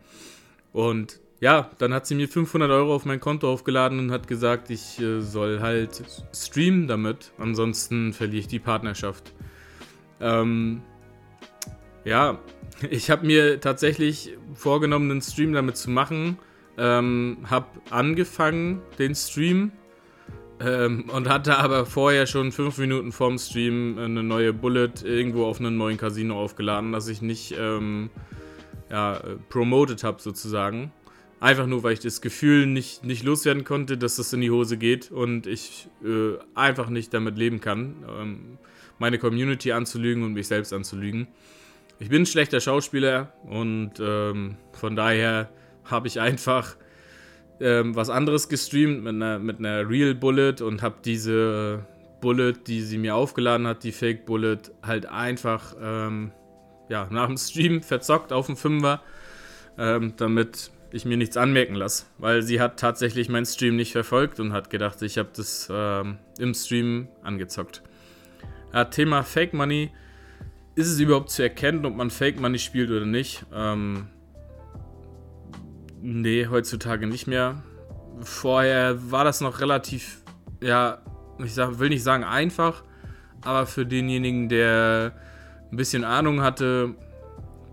und 0.72 1.20
ja, 1.40 1.70
dann 1.78 1.92
hat 1.94 2.06
sie 2.06 2.14
mir 2.14 2.28
500 2.28 2.70
Euro 2.70 2.94
auf 2.94 3.04
mein 3.04 3.20
Konto 3.20 3.50
aufgeladen 3.52 3.98
und 3.98 4.10
hat 4.10 4.26
gesagt, 4.26 4.70
ich 4.70 4.98
äh, 5.00 5.20
soll 5.20 5.60
halt 5.60 6.02
streamen 6.34 6.88
damit, 6.88 7.32
ansonsten 7.38 8.12
verliere 8.12 8.40
ich 8.40 8.48
die 8.48 8.58
Partnerschaft. 8.58 9.32
Ähm, 10.20 10.82
ja, 12.06 12.38
ich 12.90 13.10
habe 13.10 13.26
mir 13.26 13.60
tatsächlich 13.60 14.38
vorgenommen, 14.54 15.10
einen 15.10 15.22
Stream 15.22 15.52
damit 15.52 15.76
zu 15.76 15.90
machen. 15.90 16.38
Ähm, 16.78 17.38
habe 17.48 17.66
angefangen, 17.88 18.82
den 18.98 19.14
Stream, 19.14 19.72
ähm, 20.60 21.04
und 21.10 21.28
hatte 21.28 21.58
aber 21.58 21.84
vorher 21.84 22.26
schon 22.26 22.52
fünf 22.52 22.78
Minuten 22.78 23.12
vorm 23.12 23.38
Stream 23.38 23.98
eine 23.98 24.22
neue 24.22 24.52
Bullet 24.52 24.92
irgendwo 25.04 25.44
auf 25.44 25.60
einem 25.60 25.76
neuen 25.76 25.98
Casino 25.98 26.40
aufgeladen, 26.40 26.92
das 26.92 27.08
ich 27.08 27.20
nicht 27.20 27.54
ähm, 27.58 28.10
ja, 28.90 29.20
promoted 29.50 30.02
habe 30.02 30.22
sozusagen. 30.22 30.92
Einfach 31.40 31.66
nur, 31.66 31.82
weil 31.82 31.92
ich 31.92 32.00
das 32.00 32.22
Gefühl 32.22 32.66
nicht, 32.66 33.04
nicht 33.04 33.22
loswerden 33.22 33.64
konnte, 33.64 33.98
dass 33.98 34.16
das 34.16 34.32
in 34.32 34.40
die 34.40 34.50
Hose 34.50 34.78
geht 34.78 35.10
und 35.10 35.46
ich 35.46 35.88
äh, 36.02 36.38
einfach 36.54 36.88
nicht 36.88 37.12
damit 37.12 37.36
leben 37.36 37.60
kann, 37.60 37.96
ähm, 38.08 38.58
meine 38.98 39.18
Community 39.18 39.72
anzulügen 39.72 40.22
und 40.22 40.32
mich 40.32 40.46
selbst 40.46 40.72
anzulügen. 40.72 41.28
Ich 41.98 42.10
bin 42.10 42.22
ein 42.22 42.26
schlechter 42.26 42.60
Schauspieler 42.60 43.32
und 43.44 43.92
ähm, 44.00 44.56
von 44.72 44.96
daher 44.96 45.48
habe 45.84 46.08
ich 46.08 46.20
einfach 46.20 46.76
ähm, 47.58 47.96
was 47.96 48.10
anderes 48.10 48.48
gestreamt 48.48 49.02
mit 49.02 49.14
einer, 49.14 49.38
mit 49.38 49.58
einer 49.58 49.88
Real 49.88 50.14
Bullet 50.14 50.56
und 50.60 50.82
habe 50.82 50.96
diese 51.04 51.86
Bullet, 52.20 52.54
die 52.66 52.82
sie 52.82 52.98
mir 52.98 53.14
aufgeladen 53.14 53.66
hat, 53.66 53.82
die 53.82 53.92
Fake 53.92 54.26
Bullet, 54.26 54.58
halt 54.82 55.06
einfach 55.06 55.74
ähm, 55.80 56.32
ja, 56.90 57.08
nach 57.10 57.28
dem 57.28 57.38
Stream 57.38 57.82
verzockt 57.82 58.32
auf 58.32 58.46
dem 58.46 58.56
Fünfer, 58.56 59.00
ähm, 59.78 60.12
damit 60.18 60.70
ich 60.90 61.06
mir 61.06 61.16
nichts 61.16 61.36
anmerken 61.36 61.74
lasse, 61.74 62.04
weil 62.18 62.42
sie 62.42 62.60
hat 62.60 62.78
tatsächlich 62.78 63.28
meinen 63.28 63.46
Stream 63.46 63.76
nicht 63.76 63.92
verfolgt 63.92 64.38
und 64.38 64.52
hat 64.52 64.68
gedacht, 64.68 65.00
ich 65.02 65.18
habe 65.18 65.30
das 65.34 65.68
ähm, 65.70 66.18
im 66.38 66.52
Stream 66.52 67.08
angezockt. 67.22 67.82
Ja, 68.72 68.84
Thema 68.84 69.22
Fake 69.22 69.54
Money. 69.54 69.90
Ist 70.76 70.88
es 70.88 71.00
überhaupt 71.00 71.30
zu 71.30 71.42
erkennen, 71.42 71.86
ob 71.86 71.96
man 71.96 72.10
Fake 72.10 72.38
Money 72.38 72.58
spielt 72.58 72.90
oder 72.90 73.06
nicht? 73.06 73.46
Ähm, 73.50 74.08
nee, 76.02 76.46
heutzutage 76.50 77.06
nicht 77.06 77.26
mehr. 77.26 77.62
Vorher 78.20 79.10
war 79.10 79.24
das 79.24 79.40
noch 79.40 79.60
relativ, 79.60 80.22
ja, 80.62 80.98
ich 81.42 81.54
sag, 81.54 81.78
will 81.78 81.88
nicht 81.88 82.02
sagen 82.02 82.24
einfach, 82.24 82.84
aber 83.40 83.64
für 83.64 83.86
denjenigen, 83.86 84.50
der 84.50 85.12
ein 85.72 85.76
bisschen 85.78 86.04
Ahnung 86.04 86.42
hatte, 86.42 86.94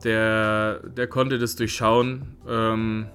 der, 0.06 0.80
der 0.88 1.08
konnte 1.08 1.40
das 1.40 1.58
durchschauen. 1.58 2.38
Ähm, 2.48 3.08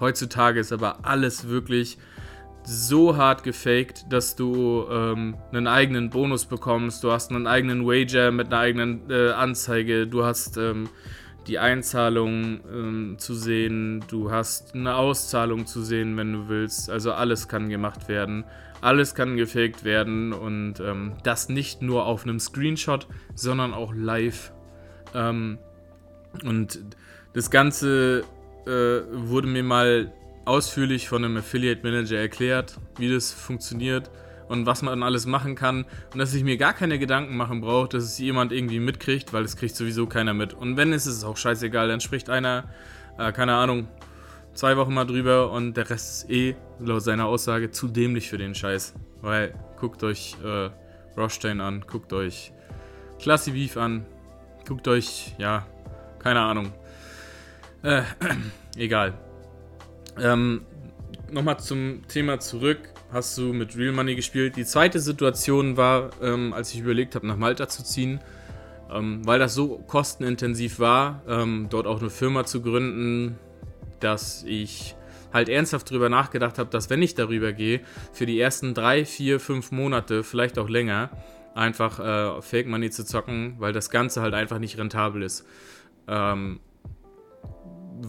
heutzutage 0.00 0.60
ist 0.60 0.70
aber 0.70 1.06
alles 1.06 1.48
wirklich 1.48 1.96
so 2.64 3.16
hart 3.16 3.42
gefaked, 3.42 4.06
dass 4.10 4.36
du 4.36 4.86
ähm, 4.90 5.36
einen 5.52 5.66
eigenen 5.66 6.10
Bonus 6.10 6.46
bekommst. 6.46 7.04
Du 7.04 7.12
hast 7.12 7.30
einen 7.30 7.46
eigenen 7.46 7.86
Wager 7.86 8.30
mit 8.30 8.48
einer 8.48 8.58
eigenen 8.58 9.10
äh, 9.10 9.30
Anzeige. 9.30 10.06
Du 10.06 10.24
hast 10.24 10.56
ähm, 10.56 10.88
die 11.46 11.58
Einzahlung 11.58 12.60
ähm, 12.72 13.16
zu 13.18 13.34
sehen. 13.34 14.04
Du 14.08 14.30
hast 14.30 14.74
eine 14.74 14.96
Auszahlung 14.96 15.66
zu 15.66 15.82
sehen, 15.82 16.16
wenn 16.16 16.32
du 16.32 16.48
willst. 16.48 16.90
Also 16.90 17.12
alles 17.12 17.48
kann 17.48 17.68
gemacht 17.68 18.08
werden. 18.08 18.44
Alles 18.80 19.14
kann 19.14 19.36
gefaked 19.36 19.84
werden 19.84 20.32
und 20.32 20.80
ähm, 20.80 21.14
das 21.22 21.48
nicht 21.48 21.82
nur 21.82 22.06
auf 22.06 22.24
einem 22.24 22.38
Screenshot, 22.38 23.06
sondern 23.34 23.72
auch 23.72 23.94
live. 23.94 24.52
Ähm, 25.14 25.58
und 26.44 26.80
das 27.32 27.50
Ganze 27.50 28.24
äh, 28.66 29.00
wurde 29.12 29.46
mir 29.46 29.62
mal 29.62 30.12
ausführlich 30.44 31.08
von 31.08 31.24
einem 31.24 31.36
Affiliate 31.36 31.82
Manager 31.82 32.18
erklärt, 32.18 32.78
wie 32.98 33.12
das 33.12 33.32
funktioniert 33.32 34.10
und 34.48 34.66
was 34.66 34.82
man 34.82 35.02
alles 35.02 35.26
machen 35.26 35.54
kann 35.54 35.84
und 36.12 36.18
dass 36.18 36.34
ich 36.34 36.44
mir 36.44 36.56
gar 36.56 36.72
keine 36.72 36.98
Gedanken 36.98 37.36
machen 37.36 37.60
brauche, 37.60 37.88
dass 37.88 38.04
es 38.04 38.18
jemand 38.18 38.52
irgendwie 38.52 38.80
mitkriegt, 38.80 39.32
weil 39.32 39.44
es 39.44 39.56
kriegt 39.56 39.74
sowieso 39.74 40.06
keiner 40.06 40.34
mit. 40.34 40.52
Und 40.52 40.76
wenn, 40.76 40.92
ist 40.92 41.06
es 41.06 41.24
auch 41.24 41.36
scheißegal, 41.36 41.88
dann 41.88 42.00
spricht 42.00 42.28
einer, 42.30 42.64
äh, 43.18 43.32
keine 43.32 43.54
Ahnung, 43.54 43.88
zwei 44.54 44.76
Wochen 44.76 44.94
mal 44.94 45.06
drüber 45.06 45.50
und 45.50 45.76
der 45.76 45.88
Rest 45.90 46.24
ist 46.24 46.30
eh, 46.30 46.56
laut 46.78 47.02
seiner 47.02 47.26
Aussage, 47.26 47.70
zu 47.70 47.88
dämlich 47.88 48.28
für 48.28 48.38
den 48.38 48.54
Scheiß. 48.54 48.94
Weil, 49.22 49.54
guckt 49.78 50.02
euch 50.02 50.36
äh, 50.44 50.70
Rostein 51.16 51.60
an, 51.60 51.84
guckt 51.86 52.12
euch 52.12 52.52
Classy 53.18 53.52
Beef 53.52 53.76
an, 53.76 54.04
guckt 54.66 54.86
euch, 54.88 55.34
ja, 55.38 55.66
keine 56.18 56.40
Ahnung. 56.40 56.72
Äh, 57.82 58.02
egal. 58.76 59.14
Ähm, 60.20 60.62
Nochmal 61.30 61.58
zum 61.58 62.06
Thema 62.06 62.38
zurück. 62.38 62.78
Hast 63.10 63.36
du 63.38 63.52
mit 63.52 63.76
Real 63.76 63.92
Money 63.92 64.14
gespielt? 64.14 64.56
Die 64.56 64.64
zweite 64.64 65.00
Situation 65.00 65.76
war, 65.76 66.10
ähm, 66.22 66.52
als 66.52 66.72
ich 66.72 66.80
überlegt 66.80 67.14
habe, 67.16 67.26
nach 67.26 67.36
Malta 67.36 67.68
zu 67.68 67.82
ziehen, 67.82 68.20
ähm, 68.92 69.26
weil 69.26 69.38
das 69.38 69.54
so 69.54 69.78
kostenintensiv 69.88 70.78
war, 70.78 71.22
ähm, 71.26 71.66
dort 71.70 71.86
auch 71.86 72.00
eine 72.00 72.10
Firma 72.10 72.44
zu 72.44 72.62
gründen, 72.62 73.36
dass 73.98 74.44
ich 74.44 74.94
halt 75.32 75.48
ernsthaft 75.48 75.90
darüber 75.90 76.08
nachgedacht 76.08 76.58
habe, 76.58 76.70
dass 76.70 76.88
wenn 76.88 77.02
ich 77.02 77.14
darüber 77.16 77.52
gehe, 77.52 77.80
für 78.12 78.26
die 78.26 78.38
ersten 78.38 78.74
drei, 78.74 79.04
vier, 79.04 79.40
fünf 79.40 79.72
Monate, 79.72 80.22
vielleicht 80.22 80.58
auch 80.58 80.68
länger, 80.68 81.10
einfach 81.54 81.98
äh, 81.98 82.42
Fake 82.42 82.68
Money 82.68 82.90
zu 82.90 83.04
zocken, 83.04 83.56
weil 83.58 83.72
das 83.72 83.90
Ganze 83.90 84.22
halt 84.22 84.34
einfach 84.34 84.60
nicht 84.60 84.78
rentabel 84.78 85.22
ist 85.22 85.44
ähm, 86.08 86.60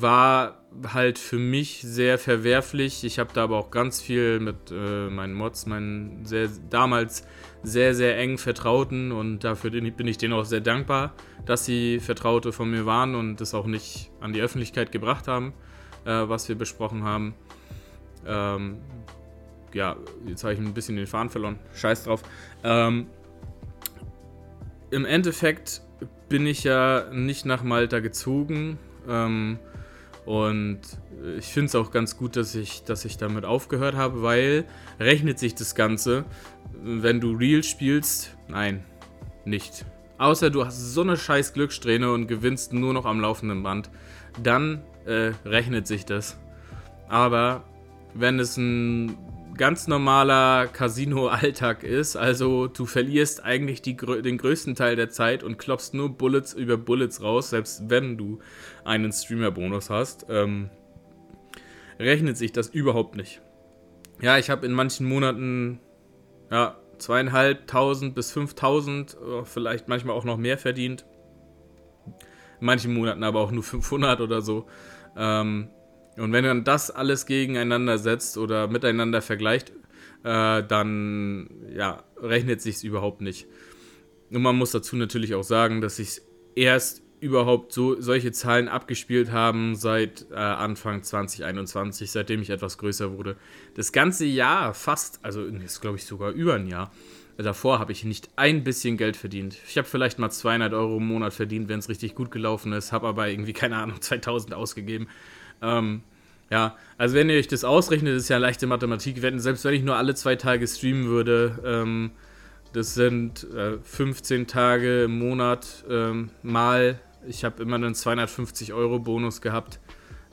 war 0.02 0.62
halt 0.94 1.18
für 1.18 1.38
mich 1.38 1.82
sehr 1.82 2.18
verwerflich. 2.18 3.04
Ich 3.04 3.20
habe 3.20 3.32
da 3.34 3.44
aber 3.44 3.58
auch 3.58 3.72
ganz 3.72 4.02
viel 4.02 4.40
mit 4.40 4.72
äh, 4.72 5.10
meinen 5.10 5.34
Mods, 5.34 5.66
meinen 5.66 6.26
sehr, 6.26 6.50
damals 6.70 7.26
sehr, 7.64 7.96
sehr 7.96 8.18
eng 8.18 8.38
Vertrauten 8.38 9.12
und 9.12 9.44
dafür 9.44 9.72
bin 9.72 10.08
ich 10.08 10.18
denen 10.18 10.34
auch 10.34 10.46
sehr 10.46 10.62
dankbar, 10.62 11.14
dass 11.46 11.66
sie 11.66 12.00
Vertraute 12.00 12.52
von 12.52 12.70
mir 12.70 12.86
waren 12.86 13.16
und 13.16 13.42
das 13.42 13.54
auch 13.54 13.66
nicht 13.66 14.12
an 14.20 14.34
die 14.34 14.42
Öffentlichkeit 14.42 14.92
gebracht 14.92 15.28
haben, 15.28 15.54
äh, 16.06 16.12
was 16.12 16.48
wir 16.50 16.56
besprochen 16.56 17.04
haben. 17.04 17.34
Ähm, 18.28 18.78
ja, 19.74 19.96
jetzt 20.26 20.44
habe 20.44 20.54
ich 20.54 20.60
ein 20.60 20.74
bisschen 20.74 20.96
den 20.96 21.08
Faden 21.08 21.30
verloren. 21.30 21.60
Scheiß 21.76 22.06
drauf. 22.06 22.22
Ähm, 22.64 23.08
Im 24.92 25.06
Endeffekt 25.06 25.82
bin 26.30 26.46
ich 26.46 26.64
ja 26.64 27.06
nicht 27.12 27.46
nach 27.46 27.64
Malta 27.64 28.00
gezogen. 28.00 28.78
Ähm, 29.08 29.60
und 30.26 30.80
ich 31.38 31.46
finde 31.46 31.68
es 31.68 31.76
auch 31.76 31.92
ganz 31.92 32.18
gut, 32.18 32.36
dass 32.36 32.56
ich, 32.56 32.84
dass 32.84 33.06
ich 33.06 33.18
damit 33.18 33.46
aufgehört 33.46 33.96
habe, 33.96 34.24
weil 34.24 34.66
rechnet 35.00 35.38
sich 35.40 35.56
das 35.56 35.76
Ganze, 35.76 36.26
wenn 36.84 37.22
du 37.22 37.34
Real 37.34 37.64
spielst? 37.64 38.36
Nein, 38.48 38.84
nicht. 39.46 39.86
Außer 40.18 40.50
du 40.50 40.66
hast 40.66 40.94
so 40.94 41.02
eine 41.02 41.18
scheiß 41.18 41.54
Glückssträhne 41.54 42.12
und 42.12 42.28
gewinnst 42.28 42.74
nur 42.74 42.94
noch 42.94 43.06
am 43.06 43.20
laufenden 43.20 43.64
Band. 43.64 43.90
Dann 44.42 44.82
äh, 45.06 45.32
rechnet 45.46 45.88
sich 45.88 46.06
das. 46.06 46.38
Aber 47.08 47.64
wenn 48.14 48.40
es 48.40 48.58
ein 48.58 49.18
ganz 49.58 49.88
normaler 49.88 50.68
Casino-Alltag 50.68 51.84
ist. 51.84 52.16
Also 52.16 52.68
du 52.68 52.86
verlierst 52.86 53.44
eigentlich 53.44 53.82
die, 53.82 53.96
den 53.96 54.38
größten 54.38 54.76
Teil 54.76 54.96
der 54.96 55.10
Zeit 55.10 55.44
und 55.44 55.58
klopfst 55.58 55.94
nur 55.94 56.10
Bullets 56.10 56.54
über 56.54 56.78
Bullets 56.78 57.22
raus, 57.22 57.50
selbst 57.50 57.90
wenn 57.90 58.18
du 58.18 58.40
einen 58.84 59.12
Streamer-Bonus 59.12 59.90
hast. 59.90 60.26
Ähm, 60.30 60.70
rechnet 62.00 62.38
sich 62.38 62.52
das 62.52 62.70
überhaupt 62.70 63.16
nicht. 63.16 63.42
Ja, 64.22 64.38
ich 64.38 64.50
habe 64.50 64.66
in 64.66 64.72
manchen 64.72 65.08
Monaten 65.08 65.80
ja, 66.52 66.78
zweieinhalbtausend 66.98 68.16
bis 68.16 68.32
fünftausend, 68.32 69.16
äh, 69.16 69.44
vielleicht 69.46 69.88
manchmal 69.88 70.16
auch 70.16 70.26
noch 70.26 70.38
mehr 70.38 70.58
verdient. 70.58 71.06
In 72.60 72.68
manchen 72.68 72.94
Monaten 72.94 73.24
aber 73.24 73.42
auch 73.42 73.52
nur 73.52 73.64
500 73.64 74.22
oder 74.22 74.42
so. 74.42 74.68
Ähm, 75.18 75.70
und 76.18 76.32
wenn 76.32 76.46
man 76.46 76.64
das 76.64 76.92
alles 76.92 77.26
gegeneinander 77.26 77.98
setzt 77.98 78.38
oder 78.38 78.68
miteinander 78.68 79.22
vergleicht, 79.22 79.72
äh, 80.24 80.64
dann 80.64 81.50
ja, 81.76 82.04
rechnet 82.18 82.62
sich 82.62 82.84
überhaupt 82.84 83.22
nicht. 83.22 83.48
Und 84.32 84.42
man 84.42 84.56
muss 84.56 84.72
dazu 84.72 84.96
natürlich 84.96 85.36
auch 85.36 85.44
sagen, 85.44 85.82
dass 85.82 86.00
ich 86.00 86.08
es 86.08 86.26
erst 86.56 87.04
überhaupt 87.20 87.72
so 87.72 88.00
solche 88.00 88.32
Zahlen 88.32 88.68
abgespielt 88.68 89.32
haben 89.32 89.76
seit 89.76 90.28
äh, 90.32 90.36
Anfang 90.36 91.04
2021, 91.04 92.12
seitdem 92.12 92.42
ich 92.42 92.50
etwas 92.50 92.78
größer 92.78 93.18
wurde. 93.18 93.36
Das 93.76 93.92
ganze 93.92 94.26
Jahr 94.26 94.74
fast, 94.74 95.24
also 95.24 95.44
ist 95.44 95.82
glaube 95.82 95.98
ich 95.98 96.06
sogar 96.06 96.32
über 96.32 96.56
ein 96.56 96.68
Jahr. 96.68 96.92
Davor 97.38 97.80
habe 97.80 97.92
ich 97.92 98.06
nicht 98.06 98.30
ein 98.38 98.64
bisschen 98.64 98.96
Geld 98.96 99.18
verdient. 99.18 99.58
Ich 99.68 99.78
habe 99.78 99.88
vielleicht 99.88 100.20
mal 100.20 100.30
200 100.30 100.74
Euro 100.74 100.98
im 100.98 101.08
Monat 101.08 101.34
verdient, 101.34 101.68
wenn 101.68 101.80
es 101.80 101.90
richtig 101.90 102.16
gut 102.16 102.32
gelaufen 102.32 102.72
ist, 102.72 102.94
habe 102.94 103.08
aber 103.08 103.28
irgendwie, 103.28 103.54
keine 103.54 103.78
Ahnung, 103.78 104.00
2000 104.02 104.54
ausgegeben. 104.54 105.08
Ähm, 105.66 106.02
ja, 106.52 106.76
also 106.98 107.16
wenn 107.16 107.30
ihr 107.30 107.38
euch 107.38 107.48
das 107.48 107.64
ausrechnet, 107.64 108.16
ist 108.16 108.30
ja 108.30 108.38
leichte 108.38 108.68
Mathematik. 108.68 109.22
Wenn, 109.22 109.40
selbst 109.40 109.66
wenn 109.66 109.74
ich 109.74 109.84
nur 109.84 109.96
alle 109.96 110.14
zwei 110.16 110.36
Tage 110.36 110.68
streamen 110.68 111.08
würde, 111.08 111.60
ähm, 111.66 112.12
das 112.74 112.94
sind 112.94 113.44
äh, 113.52 113.78
15 113.84 114.48
Tage 114.48 115.06
im 115.06 115.18
Monat 115.20 115.86
ähm, 115.90 116.30
mal. 116.44 117.00
Ich 117.28 117.44
habe 117.44 117.64
immer 117.64 117.76
einen 117.78 117.96
250 117.96 118.74
Euro 118.74 119.00
Bonus 119.00 119.42
gehabt. 119.42 119.80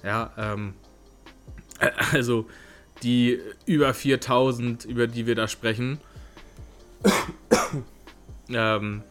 Ja, 0.05 0.33
ähm, 0.37 0.75
also 2.12 2.47
die 3.03 3.41
über 3.65 3.95
4000, 3.95 4.85
über 4.85 5.07
die 5.07 5.27
wir 5.27 5.35
da 5.35 5.49
sprechen. 5.49 5.99
ähm, 8.49 9.03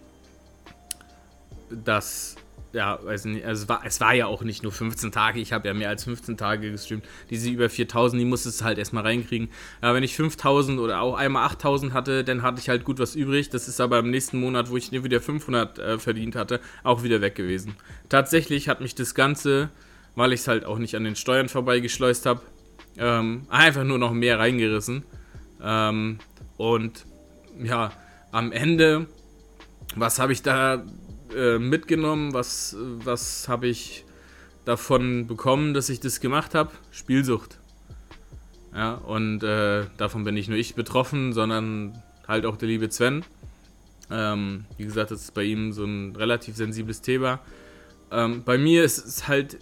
das 1.69 2.35
ja, 2.73 2.99
weiß 3.03 3.25
nicht, 3.25 3.45
also 3.45 3.63
es 3.63 3.69
war, 3.69 3.81
es 3.85 3.99
war 3.99 4.13
ja 4.13 4.27
auch 4.27 4.43
nicht 4.43 4.63
nur 4.63 4.71
15 4.71 5.11
Tage, 5.11 5.39
ich 5.39 5.51
habe 5.51 5.67
ja 5.67 5.73
mehr 5.73 5.89
als 5.89 6.03
15 6.05 6.37
Tage 6.37 6.71
gestreamt. 6.71 7.03
Diese 7.29 7.49
über 7.49 7.69
4000, 7.69 8.19
die 8.21 8.25
musste 8.25 8.49
es 8.49 8.63
halt 8.63 8.77
erstmal 8.77 9.03
reinkriegen. 9.03 9.49
Aber 9.81 9.95
wenn 9.95 10.03
ich 10.03 10.15
5000 10.15 10.79
oder 10.79 11.01
auch 11.01 11.15
einmal 11.15 11.45
8000 11.45 11.93
hatte, 11.93 12.23
dann 12.23 12.41
hatte 12.41 12.59
ich 12.59 12.69
halt 12.69 12.85
gut 12.85 12.99
was 12.99 13.15
übrig. 13.15 13.49
Das 13.49 13.67
ist 13.67 13.81
aber 13.81 13.99
im 13.99 14.09
nächsten 14.09 14.39
Monat, 14.39 14.69
wo 14.69 14.77
ich 14.77 14.91
wieder 14.91 15.21
500 15.21 15.79
äh, 15.79 15.99
verdient 15.99 16.35
hatte, 16.35 16.61
auch 16.83 17.03
wieder 17.03 17.21
weg 17.21 17.35
gewesen. 17.35 17.75
Tatsächlich 18.09 18.69
hat 18.69 18.81
mich 18.81 18.95
das 18.95 19.15
Ganze, 19.15 19.69
weil 20.15 20.31
ich 20.31 20.41
es 20.41 20.47
halt 20.47 20.65
auch 20.65 20.77
nicht 20.77 20.95
an 20.95 21.03
den 21.03 21.15
Steuern 21.15 21.49
vorbeigeschleust 21.49 22.25
habe, 22.25 22.41
ähm, 22.97 23.43
einfach 23.49 23.83
nur 23.83 23.97
noch 23.97 24.11
mehr 24.11 24.39
reingerissen. 24.39 25.03
Ähm, 25.61 26.19
und 26.57 27.05
ja, 27.61 27.91
am 28.31 28.51
Ende, 28.51 29.07
was 29.95 30.19
habe 30.19 30.31
ich 30.31 30.41
da 30.41 30.83
äh, 31.35 31.59
mitgenommen? 31.59 32.33
Was, 32.33 32.75
was 32.79 33.47
habe 33.47 33.67
ich 33.67 34.05
davon 34.65 35.27
bekommen, 35.27 35.73
dass 35.73 35.89
ich 35.89 35.99
das 35.99 36.19
gemacht 36.19 36.55
habe? 36.55 36.71
Spielsucht. 36.91 37.57
Ja, 38.73 38.93
und 38.93 39.43
äh, 39.43 39.85
davon 39.97 40.23
bin 40.23 40.35
nicht 40.35 40.47
nur 40.47 40.57
ich 40.57 40.75
betroffen, 40.75 41.33
sondern 41.33 42.01
halt 42.27 42.45
auch 42.45 42.55
der 42.55 42.69
liebe 42.69 42.89
Sven. 42.89 43.23
Ähm, 44.09 44.65
wie 44.77 44.85
gesagt, 44.85 45.11
das 45.11 45.23
ist 45.23 45.33
bei 45.33 45.43
ihm 45.43 45.73
so 45.73 45.83
ein 45.83 46.15
relativ 46.15 46.55
sensibles 46.55 47.01
Thema. 47.01 47.39
Ähm, 48.11 48.43
bei 48.43 48.57
mir 48.57 48.83
ist 48.83 49.05
es 49.05 49.27
halt 49.27 49.57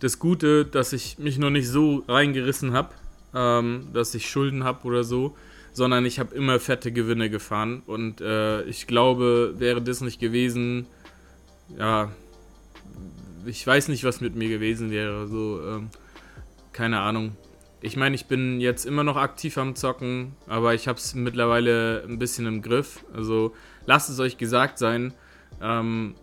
das 0.00 0.18
Gute, 0.18 0.64
dass 0.64 0.92
ich 0.92 1.18
mich 1.18 1.38
noch 1.38 1.50
nicht 1.50 1.68
so 1.68 2.04
reingerissen 2.08 2.72
habe, 2.72 2.90
ähm, 3.34 3.88
dass 3.92 4.14
ich 4.14 4.28
Schulden 4.28 4.64
habe 4.64 4.86
oder 4.86 5.04
so 5.04 5.36
sondern 5.72 6.04
ich 6.04 6.18
habe 6.18 6.34
immer 6.34 6.60
fette 6.60 6.92
Gewinne 6.92 7.30
gefahren. 7.30 7.82
Und 7.86 8.20
äh, 8.20 8.62
ich 8.64 8.86
glaube, 8.86 9.54
wäre 9.58 9.82
das 9.82 10.00
nicht 10.00 10.20
gewesen, 10.20 10.86
ja, 11.78 12.10
ich 13.46 13.66
weiß 13.66 13.88
nicht, 13.88 14.04
was 14.04 14.20
mit 14.20 14.36
mir 14.36 14.48
gewesen 14.48 14.90
wäre. 14.90 15.26
So, 15.26 15.60
ähm, 15.66 15.90
keine 16.72 17.00
Ahnung. 17.00 17.36
Ich 17.80 17.96
meine, 17.96 18.14
ich 18.14 18.26
bin 18.26 18.60
jetzt 18.60 18.86
immer 18.86 19.02
noch 19.02 19.16
aktiv 19.16 19.58
am 19.58 19.74
Zocken, 19.74 20.36
aber 20.46 20.74
ich 20.74 20.86
habe 20.86 20.98
es 20.98 21.14
mittlerweile 21.14 22.04
ein 22.06 22.18
bisschen 22.18 22.46
im 22.46 22.62
Griff. 22.62 23.04
Also 23.12 23.54
lasst 23.86 24.08
es 24.08 24.20
euch 24.20 24.38
gesagt 24.38 24.78
sein. 24.78 25.12
Ähm, 25.60 26.14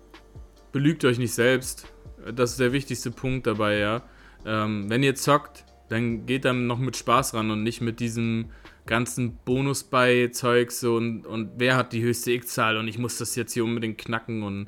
belügt 0.71 1.03
euch 1.03 1.17
nicht 1.17 1.33
selbst. 1.33 1.87
Das 2.33 2.51
ist 2.51 2.59
der 2.59 2.71
wichtigste 2.71 3.11
Punkt 3.11 3.47
dabei, 3.47 3.77
ja. 3.77 4.03
Ähm, 4.45 4.89
wenn 4.89 5.03
ihr 5.03 5.15
zockt, 5.15 5.65
dann 5.89 6.25
geht 6.25 6.45
dann 6.45 6.67
noch 6.67 6.79
mit 6.79 6.95
Spaß 6.95 7.33
ran 7.33 7.51
und 7.51 7.63
nicht 7.63 7.81
mit 7.81 7.99
diesem 7.99 8.51
ganzen 8.89 9.37
Bonus 9.45 9.83
bei 9.83 10.29
Zeugs 10.29 10.79
so 10.79 10.95
und, 10.95 11.25
und 11.25 11.51
wer 11.57 11.77
hat 11.77 11.93
die 11.93 12.01
höchste 12.01 12.31
X-Zahl 12.31 12.75
und 12.75 12.87
ich 12.87 12.97
muss 12.97 13.19
das 13.19 13.35
jetzt 13.35 13.53
hier 13.53 13.63
unbedingt 13.63 13.99
knacken 13.99 14.41
und 14.41 14.67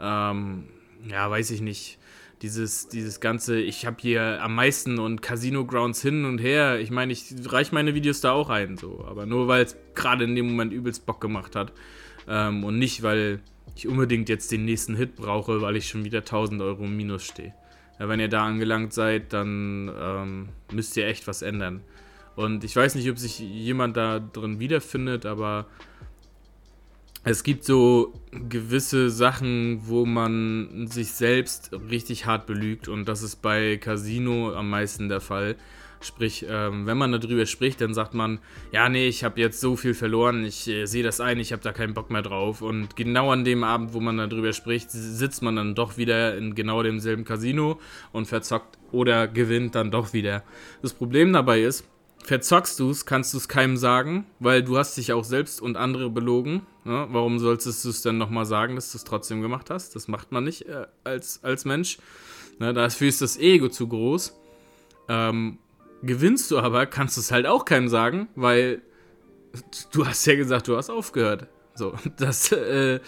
ähm, 0.00 0.64
ja, 1.08 1.30
weiß 1.30 1.52
ich 1.52 1.60
nicht. 1.60 1.98
Dieses, 2.42 2.88
dieses 2.88 3.20
ganze, 3.20 3.60
ich 3.60 3.86
habe 3.86 3.98
hier 4.00 4.42
am 4.42 4.54
meisten 4.54 4.98
und 4.98 5.20
Casino 5.22 5.66
Grounds 5.66 6.02
hin 6.02 6.24
und 6.24 6.38
her. 6.38 6.80
Ich 6.80 6.90
meine, 6.90 7.12
ich 7.12 7.32
reiche 7.44 7.74
meine 7.74 7.94
Videos 7.94 8.22
da 8.22 8.32
auch 8.32 8.48
ein, 8.48 8.78
so. 8.78 9.04
Aber 9.06 9.26
nur 9.26 9.46
weil 9.46 9.62
es 9.62 9.76
gerade 9.94 10.24
in 10.24 10.34
dem 10.34 10.48
Moment 10.48 10.72
übelst 10.72 11.04
Bock 11.04 11.20
gemacht 11.20 11.54
hat. 11.54 11.72
Ähm, 12.26 12.64
und 12.64 12.78
nicht, 12.78 13.02
weil 13.02 13.40
ich 13.76 13.86
unbedingt 13.86 14.30
jetzt 14.30 14.50
den 14.50 14.64
nächsten 14.64 14.96
Hit 14.96 15.16
brauche, 15.16 15.60
weil 15.60 15.76
ich 15.76 15.88
schon 15.88 16.04
wieder 16.04 16.20
1000 16.20 16.60
Euro 16.62 16.84
im 16.84 16.96
Minus 16.96 17.24
stehe. 17.24 17.54
Ja, 17.98 18.08
wenn 18.08 18.18
ihr 18.18 18.28
da 18.28 18.46
angelangt 18.46 18.94
seid, 18.94 19.34
dann 19.34 19.92
ähm, 20.00 20.48
müsst 20.72 20.96
ihr 20.96 21.06
echt 21.06 21.28
was 21.28 21.42
ändern. 21.42 21.82
Und 22.40 22.64
ich 22.64 22.74
weiß 22.74 22.94
nicht, 22.94 23.10
ob 23.10 23.18
sich 23.18 23.38
jemand 23.38 23.98
da 23.98 24.18
drin 24.18 24.60
wiederfindet, 24.60 25.26
aber 25.26 25.66
es 27.22 27.42
gibt 27.42 27.64
so 27.64 28.14
gewisse 28.30 29.10
Sachen, 29.10 29.82
wo 29.84 30.06
man 30.06 30.86
sich 30.90 31.12
selbst 31.12 31.70
richtig 31.90 32.24
hart 32.24 32.46
belügt 32.46 32.88
und 32.88 33.06
das 33.06 33.22
ist 33.22 33.42
bei 33.42 33.76
Casino 33.76 34.54
am 34.54 34.70
meisten 34.70 35.10
der 35.10 35.20
Fall. 35.20 35.56
Sprich, 36.00 36.46
ähm, 36.48 36.86
wenn 36.86 36.96
man 36.96 37.12
darüber 37.12 37.44
spricht, 37.44 37.82
dann 37.82 37.92
sagt 37.92 38.14
man, 38.14 38.38
ja, 38.72 38.88
nee, 38.88 39.06
ich 39.06 39.22
habe 39.22 39.38
jetzt 39.38 39.60
so 39.60 39.76
viel 39.76 39.92
verloren, 39.92 40.46
ich 40.46 40.66
äh, 40.66 40.86
sehe 40.86 41.02
das 41.02 41.20
ein, 41.20 41.38
ich 41.38 41.52
habe 41.52 41.62
da 41.62 41.72
keinen 41.72 41.92
Bock 41.92 42.08
mehr 42.08 42.22
drauf. 42.22 42.62
Und 42.62 42.96
genau 42.96 43.30
an 43.32 43.44
dem 43.44 43.64
Abend, 43.64 43.92
wo 43.92 44.00
man 44.00 44.16
darüber 44.16 44.54
spricht, 44.54 44.90
sitzt 44.90 45.42
man 45.42 45.56
dann 45.56 45.74
doch 45.74 45.98
wieder 45.98 46.38
in 46.38 46.54
genau 46.54 46.82
demselben 46.82 47.26
Casino 47.26 47.78
und 48.12 48.28
verzockt 48.28 48.78
oder 48.92 49.28
gewinnt 49.28 49.74
dann 49.74 49.90
doch 49.90 50.14
wieder. 50.14 50.42
Das 50.80 50.94
Problem 50.94 51.34
dabei 51.34 51.60
ist, 51.60 51.84
verzockst 52.24 52.78
du 52.78 52.90
es, 52.90 53.06
kannst 53.06 53.34
du 53.34 53.38
es 53.38 53.48
keinem 53.48 53.76
sagen, 53.76 54.26
weil 54.38 54.62
du 54.62 54.78
hast 54.78 54.96
dich 54.96 55.12
auch 55.12 55.24
selbst 55.24 55.60
und 55.60 55.76
andere 55.76 56.10
belogen. 56.10 56.62
Ne? 56.84 57.06
Warum 57.10 57.38
solltest 57.38 57.84
du 57.84 57.90
es 57.90 58.02
dann 58.02 58.18
nochmal 58.18 58.46
sagen, 58.46 58.76
dass 58.76 58.92
du 58.92 58.98
es 58.98 59.04
trotzdem 59.04 59.42
gemacht 59.42 59.70
hast? 59.70 59.96
Das 59.96 60.08
macht 60.08 60.32
man 60.32 60.44
nicht 60.44 60.68
äh, 60.68 60.86
als, 61.04 61.42
als 61.42 61.64
Mensch. 61.64 61.98
Ne? 62.58 62.72
Dafür 62.72 63.08
ist 63.08 63.22
das 63.22 63.38
Ego 63.38 63.68
zu 63.68 63.88
groß. 63.88 64.38
Ähm, 65.08 65.58
gewinnst 66.02 66.50
du 66.50 66.58
aber, 66.58 66.86
kannst 66.86 67.16
du 67.16 67.20
es 67.20 67.32
halt 67.32 67.46
auch 67.46 67.64
keinem 67.64 67.88
sagen, 67.88 68.28
weil 68.36 68.82
du 69.92 70.06
hast 70.06 70.24
ja 70.26 70.36
gesagt, 70.36 70.68
du 70.68 70.76
hast 70.76 70.90
aufgehört. 70.90 71.46
So, 71.74 71.94
das, 72.16 72.52
äh, 72.52 73.00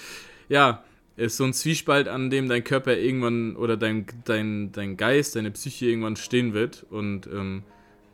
ja, 0.48 0.84
ist 1.16 1.36
so 1.36 1.44
ein 1.44 1.52
Zwiespalt, 1.52 2.08
an 2.08 2.30
dem 2.30 2.48
dein 2.48 2.64
Körper 2.64 2.96
irgendwann 2.96 3.56
oder 3.56 3.76
dein, 3.76 4.06
dein, 4.24 4.72
dein 4.72 4.96
Geist, 4.96 5.36
deine 5.36 5.50
Psyche 5.50 5.86
irgendwann 5.86 6.16
stehen 6.16 6.54
wird 6.54 6.86
und 6.90 7.26
ähm, 7.26 7.62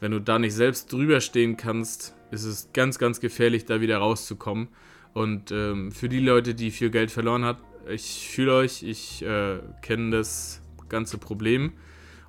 wenn 0.00 0.12
du 0.12 0.20
da 0.20 0.38
nicht 0.38 0.54
selbst 0.54 0.92
drüber 0.92 1.20
stehen 1.20 1.56
kannst, 1.56 2.14
ist 2.30 2.44
es 2.44 2.70
ganz, 2.72 2.98
ganz 2.98 3.20
gefährlich, 3.20 3.64
da 3.64 3.80
wieder 3.80 3.98
rauszukommen. 3.98 4.68
Und 5.14 5.50
ähm, 5.50 5.90
für 5.92 6.08
die 6.08 6.20
Leute, 6.20 6.54
die 6.54 6.70
viel 6.70 6.90
Geld 6.90 7.11
verloren 7.11 7.44
hat, 7.44 7.58
ich 7.88 8.28
fühle 8.28 8.54
euch, 8.54 8.82
ich 8.82 9.22
äh, 9.22 9.58
kenne 9.82 10.16
das 10.16 10.61
ganze 10.88 11.18
Problem. 11.18 11.72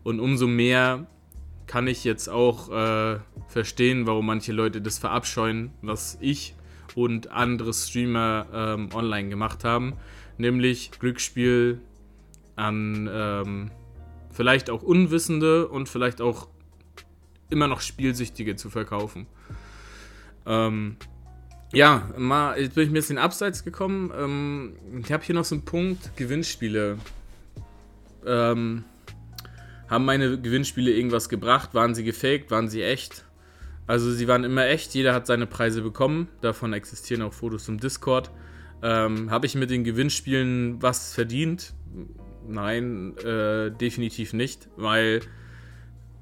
Und 0.03 0.19
umso 0.19 0.47
mehr 0.47 1.07
kann 1.67 1.87
ich 1.87 2.03
jetzt 2.03 2.29
auch 2.29 2.69
äh, 2.71 3.19
verstehen, 3.47 4.07
warum 4.07 4.25
manche 4.25 4.53
Leute 4.53 4.81
das 4.81 4.97
verabscheuen, 4.97 5.71
was 5.81 6.17
ich 6.21 6.55
und 6.95 7.29
andere 7.31 7.73
Streamer 7.73 8.47
ähm, 8.51 8.89
online 8.93 9.29
gemacht 9.29 9.63
haben. 9.63 9.93
Nämlich 10.37 10.91
Glücksspiel 10.91 11.79
an 12.55 13.09
ähm, 13.11 13.71
vielleicht 14.31 14.69
auch 14.69 14.81
Unwissende 14.81 15.67
und 15.67 15.87
vielleicht 15.87 16.21
auch 16.21 16.47
immer 17.49 17.67
noch 17.67 17.81
Spielsüchtige 17.81 18.55
zu 18.55 18.69
verkaufen. 18.69 19.27
Ähm, 20.45 20.97
ja, 21.73 22.09
mal, 22.17 22.59
jetzt 22.59 22.75
bin 22.75 22.85
ich 22.85 22.89
ein 22.89 22.93
bisschen 22.93 23.17
abseits 23.17 23.63
gekommen. 23.63 24.11
Ähm, 24.17 24.73
ich 25.03 25.11
habe 25.11 25.23
hier 25.23 25.35
noch 25.35 25.45
so 25.45 25.55
einen 25.55 25.65
Punkt: 25.65 26.15
Gewinnspiele. 26.15 26.97
Ähm, 28.25 28.83
haben 29.87 30.05
meine 30.05 30.39
Gewinnspiele 30.39 30.91
irgendwas 30.91 31.29
gebracht? 31.29 31.73
Waren 31.73 31.95
sie 31.95 32.03
gefaked? 32.03 32.51
Waren 32.51 32.69
sie 32.69 32.83
echt? 32.83 33.25
Also, 33.87 34.11
sie 34.11 34.27
waren 34.27 34.43
immer 34.43 34.67
echt. 34.67 34.93
Jeder 34.93 35.13
hat 35.13 35.27
seine 35.27 35.47
Preise 35.47 35.81
bekommen. 35.81 36.27
Davon 36.41 36.73
existieren 36.73 37.21
auch 37.21 37.33
Fotos 37.33 37.67
im 37.67 37.79
Discord. 37.79 38.31
Ähm, 38.81 39.29
habe 39.29 39.45
ich 39.45 39.55
mit 39.55 39.69
den 39.69 39.83
Gewinnspielen 39.83 40.81
was 40.81 41.13
verdient? 41.13 41.73
Nein, 42.47 43.17
äh, 43.17 43.71
definitiv 43.71 44.33
nicht, 44.33 44.69
weil 44.75 45.21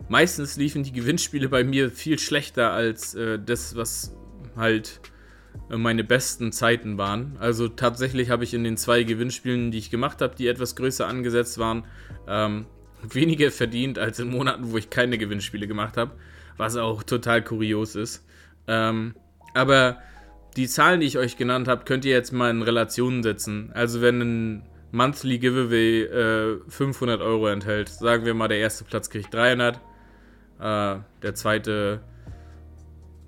meistens 0.09 0.57
liefen 0.57 0.83
die 0.83 0.91
Gewinnspiele 0.91 1.49
bei 1.49 1.63
mir 1.63 1.91
viel 1.91 2.19
schlechter 2.19 2.71
als 2.71 3.15
äh, 3.15 3.39
das, 3.39 3.75
was 3.75 4.15
halt 4.55 5.01
äh, 5.69 5.77
meine 5.77 6.03
besten 6.03 6.51
Zeiten 6.51 6.97
waren. 6.97 7.37
Also 7.39 7.67
tatsächlich 7.67 8.29
habe 8.29 8.43
ich 8.43 8.53
in 8.53 8.63
den 8.63 8.77
zwei 8.77 9.03
Gewinnspielen, 9.03 9.71
die 9.71 9.77
ich 9.77 9.89
gemacht 9.89 10.21
habe, 10.21 10.35
die 10.35 10.47
etwas 10.47 10.75
größer 10.75 11.07
angesetzt 11.07 11.57
waren, 11.57 11.85
ähm, 12.27 12.65
weniger 13.03 13.51
verdient 13.51 13.99
als 13.99 14.19
in 14.19 14.29
Monaten, 14.29 14.71
wo 14.71 14.77
ich 14.77 14.89
keine 14.89 15.17
Gewinnspiele 15.17 15.67
gemacht 15.67 15.97
habe, 15.97 16.11
was 16.57 16.75
auch 16.75 17.03
total 17.03 17.43
kurios 17.43 17.95
ist. 17.95 18.25
Ähm, 18.67 19.15
aber 19.53 19.99
die 20.55 20.67
Zahlen, 20.67 21.01
die 21.01 21.07
ich 21.07 21.17
euch 21.17 21.37
genannt 21.37 21.67
habe, 21.67 21.85
könnt 21.85 22.05
ihr 22.05 22.11
jetzt 22.11 22.31
mal 22.31 22.49
in 22.49 22.63
Relationen 22.63 23.21
setzen. 23.21 23.71
Also 23.73 24.01
wenn 24.01 24.63
Monthly 24.91 25.37
Giveaway 25.39 26.03
äh, 26.03 26.59
500 26.67 27.21
Euro 27.21 27.47
enthält. 27.47 27.89
Sagen 27.89 28.25
wir 28.25 28.33
mal, 28.33 28.47
der 28.47 28.59
erste 28.59 28.83
Platz 28.83 29.09
kriegt 29.09 29.33
300, 29.33 29.79
äh, 30.59 30.97
der 31.21 31.35
zweite, 31.35 32.01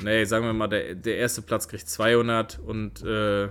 nee, 0.01 0.23
sagen 0.25 0.45
wir 0.45 0.53
mal, 0.53 0.67
der, 0.67 0.95
der 0.95 1.17
erste 1.17 1.41
Platz 1.41 1.67
kriegt 1.67 1.87
200 1.87 2.59
und 2.59 3.03
äh, 3.03 3.49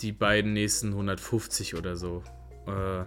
die 0.00 0.12
beiden 0.12 0.52
nächsten 0.52 0.88
150 0.88 1.76
oder 1.76 1.96
so. 1.96 2.22
Äh, 2.66 3.04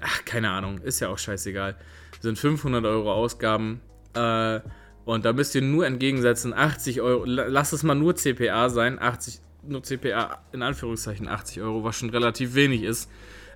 ach, 0.00 0.24
keine 0.24 0.50
Ahnung, 0.50 0.78
ist 0.78 1.00
ja 1.00 1.08
auch 1.08 1.18
scheißegal. 1.18 1.76
Sind 2.20 2.38
500 2.38 2.84
Euro 2.84 3.12
Ausgaben. 3.12 3.80
Äh, 4.14 4.60
und 5.04 5.24
da 5.24 5.32
müsst 5.32 5.54
ihr 5.54 5.62
nur 5.62 5.86
entgegensetzen, 5.86 6.54
80 6.54 7.00
Euro, 7.02 7.24
lass 7.26 7.72
es 7.72 7.82
mal 7.82 7.94
nur 7.94 8.16
CPA 8.16 8.70
sein, 8.70 8.98
80, 8.98 9.40
nur 9.62 9.82
CPA 9.82 10.42
in 10.52 10.62
Anführungszeichen 10.62 11.28
80 11.28 11.60
Euro, 11.60 11.84
was 11.84 11.98
schon 11.98 12.08
relativ 12.08 12.54
wenig 12.54 12.82
ist, 12.82 13.10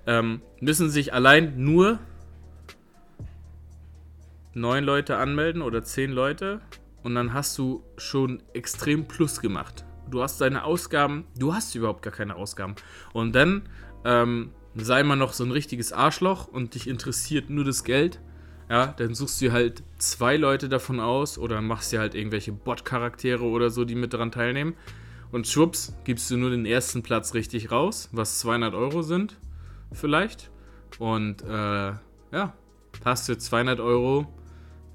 ähm, 0.06 0.42
müssen 0.60 0.90
sich 0.90 1.14
allein 1.14 1.54
nur 1.56 2.00
neun 4.58 4.84
Leute 4.84 5.16
anmelden 5.16 5.62
oder 5.62 5.82
zehn 5.82 6.10
Leute 6.10 6.60
und 7.02 7.14
dann 7.14 7.32
hast 7.32 7.56
du 7.58 7.84
schon 7.96 8.42
extrem 8.54 9.06
Plus 9.06 9.40
gemacht. 9.40 9.84
Du 10.10 10.22
hast 10.22 10.40
deine 10.40 10.64
Ausgaben, 10.64 11.24
du 11.38 11.54
hast 11.54 11.74
überhaupt 11.74 12.02
gar 12.02 12.12
keine 12.12 12.36
Ausgaben. 12.36 12.74
Und 13.12 13.34
dann 13.34 13.68
ähm, 14.04 14.52
sei 14.74 15.02
mal 15.02 15.16
noch 15.16 15.32
so 15.32 15.44
ein 15.44 15.50
richtiges 15.50 15.92
Arschloch 15.92 16.48
und 16.48 16.74
dich 16.74 16.88
interessiert 16.88 17.50
nur 17.50 17.64
das 17.64 17.84
Geld 17.84 18.20
ja, 18.70 18.88
dann 18.88 19.14
suchst 19.14 19.40
du 19.40 19.50
halt 19.50 19.82
zwei 19.96 20.36
Leute 20.36 20.68
davon 20.68 21.00
aus 21.00 21.38
oder 21.38 21.62
machst 21.62 21.92
dir 21.92 22.00
halt 22.00 22.14
irgendwelche 22.14 22.52
Bot-Charaktere 22.52 23.44
oder 23.44 23.70
so, 23.70 23.84
die 23.84 23.94
mit 23.94 24.12
daran 24.12 24.30
teilnehmen. 24.30 24.74
Und 25.32 25.46
schwupps, 25.46 25.96
gibst 26.04 26.30
du 26.30 26.36
nur 26.36 26.50
den 26.50 26.66
ersten 26.66 27.02
Platz 27.02 27.34
richtig 27.34 27.70
raus, 27.70 28.08
was 28.12 28.38
200 28.40 28.74
Euro 28.74 29.02
sind, 29.02 29.38
vielleicht. 29.92 30.50
Und 30.98 31.42
äh, 31.42 31.92
ja, 32.32 32.54
hast 33.04 33.28
du 33.28 33.38
200 33.38 33.80
Euro 33.80 34.26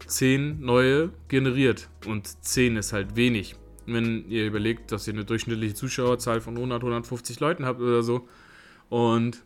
10 0.07 0.59
neue 0.61 1.11
generiert. 1.27 1.89
Und 2.05 2.27
10 2.45 2.77
ist 2.77 2.93
halt 2.93 3.15
wenig. 3.15 3.55
Wenn 3.85 4.29
ihr 4.29 4.47
überlegt, 4.47 4.91
dass 4.91 5.07
ihr 5.07 5.13
eine 5.13 5.25
durchschnittliche 5.25 5.73
Zuschauerzahl 5.73 6.41
von 6.41 6.55
100, 6.55 6.81
150 6.81 7.39
Leuten 7.39 7.65
habt 7.65 7.81
oder 7.81 8.03
so. 8.03 8.27
Und 8.89 9.43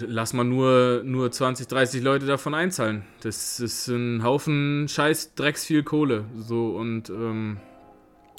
lass 0.00 0.32
mal 0.32 0.44
nur, 0.44 1.02
nur 1.04 1.30
20, 1.30 1.66
30 1.66 2.02
Leute 2.02 2.26
davon 2.26 2.54
einzahlen. 2.54 3.04
Das 3.20 3.60
ist 3.60 3.88
ein 3.88 4.22
Haufen 4.22 4.86
Scheiß, 4.88 5.34
Drecks 5.34 5.64
viel 5.64 5.82
Kohle. 5.82 6.24
So 6.36 6.76
und 6.76 7.10
ähm, 7.10 7.58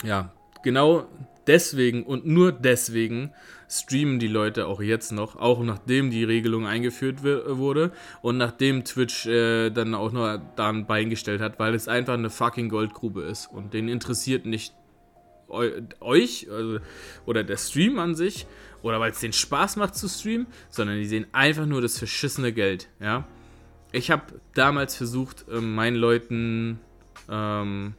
ja, 0.03 0.31
genau 0.63 1.07
deswegen 1.47 2.03
und 2.03 2.25
nur 2.25 2.51
deswegen 2.51 3.33
streamen 3.69 4.19
die 4.19 4.27
Leute 4.27 4.67
auch 4.67 4.81
jetzt 4.81 5.11
noch, 5.11 5.35
auch 5.35 5.61
nachdem 5.61 6.09
die 6.09 6.23
Regelung 6.23 6.65
eingeführt 6.65 7.23
wurde 7.23 7.91
und 8.21 8.37
nachdem 8.37 8.85
Twitch 8.85 9.25
äh, 9.25 9.69
dann 9.69 9.93
auch 9.93 10.11
noch 10.11 10.39
da 10.55 10.69
ein 10.69 10.85
Bein 10.87 11.09
gestellt 11.09 11.41
hat, 11.41 11.59
weil 11.59 11.73
es 11.73 11.87
einfach 11.87 12.13
eine 12.13 12.29
fucking 12.29 12.69
Goldgrube 12.69 13.23
ist 13.23 13.47
und 13.47 13.73
den 13.73 13.89
interessiert 13.89 14.45
nicht 14.45 14.73
euch 15.49 16.47
also, 16.51 16.79
oder 17.25 17.43
der 17.43 17.57
Stream 17.57 17.99
an 17.99 18.15
sich, 18.15 18.47
oder 18.81 18.99
weil 18.99 19.11
es 19.11 19.19
den 19.19 19.33
Spaß 19.33 19.77
macht 19.77 19.95
zu 19.95 20.07
streamen, 20.07 20.47
sondern 20.69 20.97
die 20.97 21.05
sehen 21.05 21.25
einfach 21.31 21.65
nur 21.65 21.81
das 21.81 21.97
verschissene 21.97 22.51
Geld, 22.51 22.89
ja. 22.99 23.25
Ich 23.93 24.11
habe 24.11 24.41
damals 24.53 24.95
versucht, 24.95 25.45
ähm, 25.49 25.73
meinen 25.73 25.95
Leuten 25.95 26.79
ähm, 27.29 27.95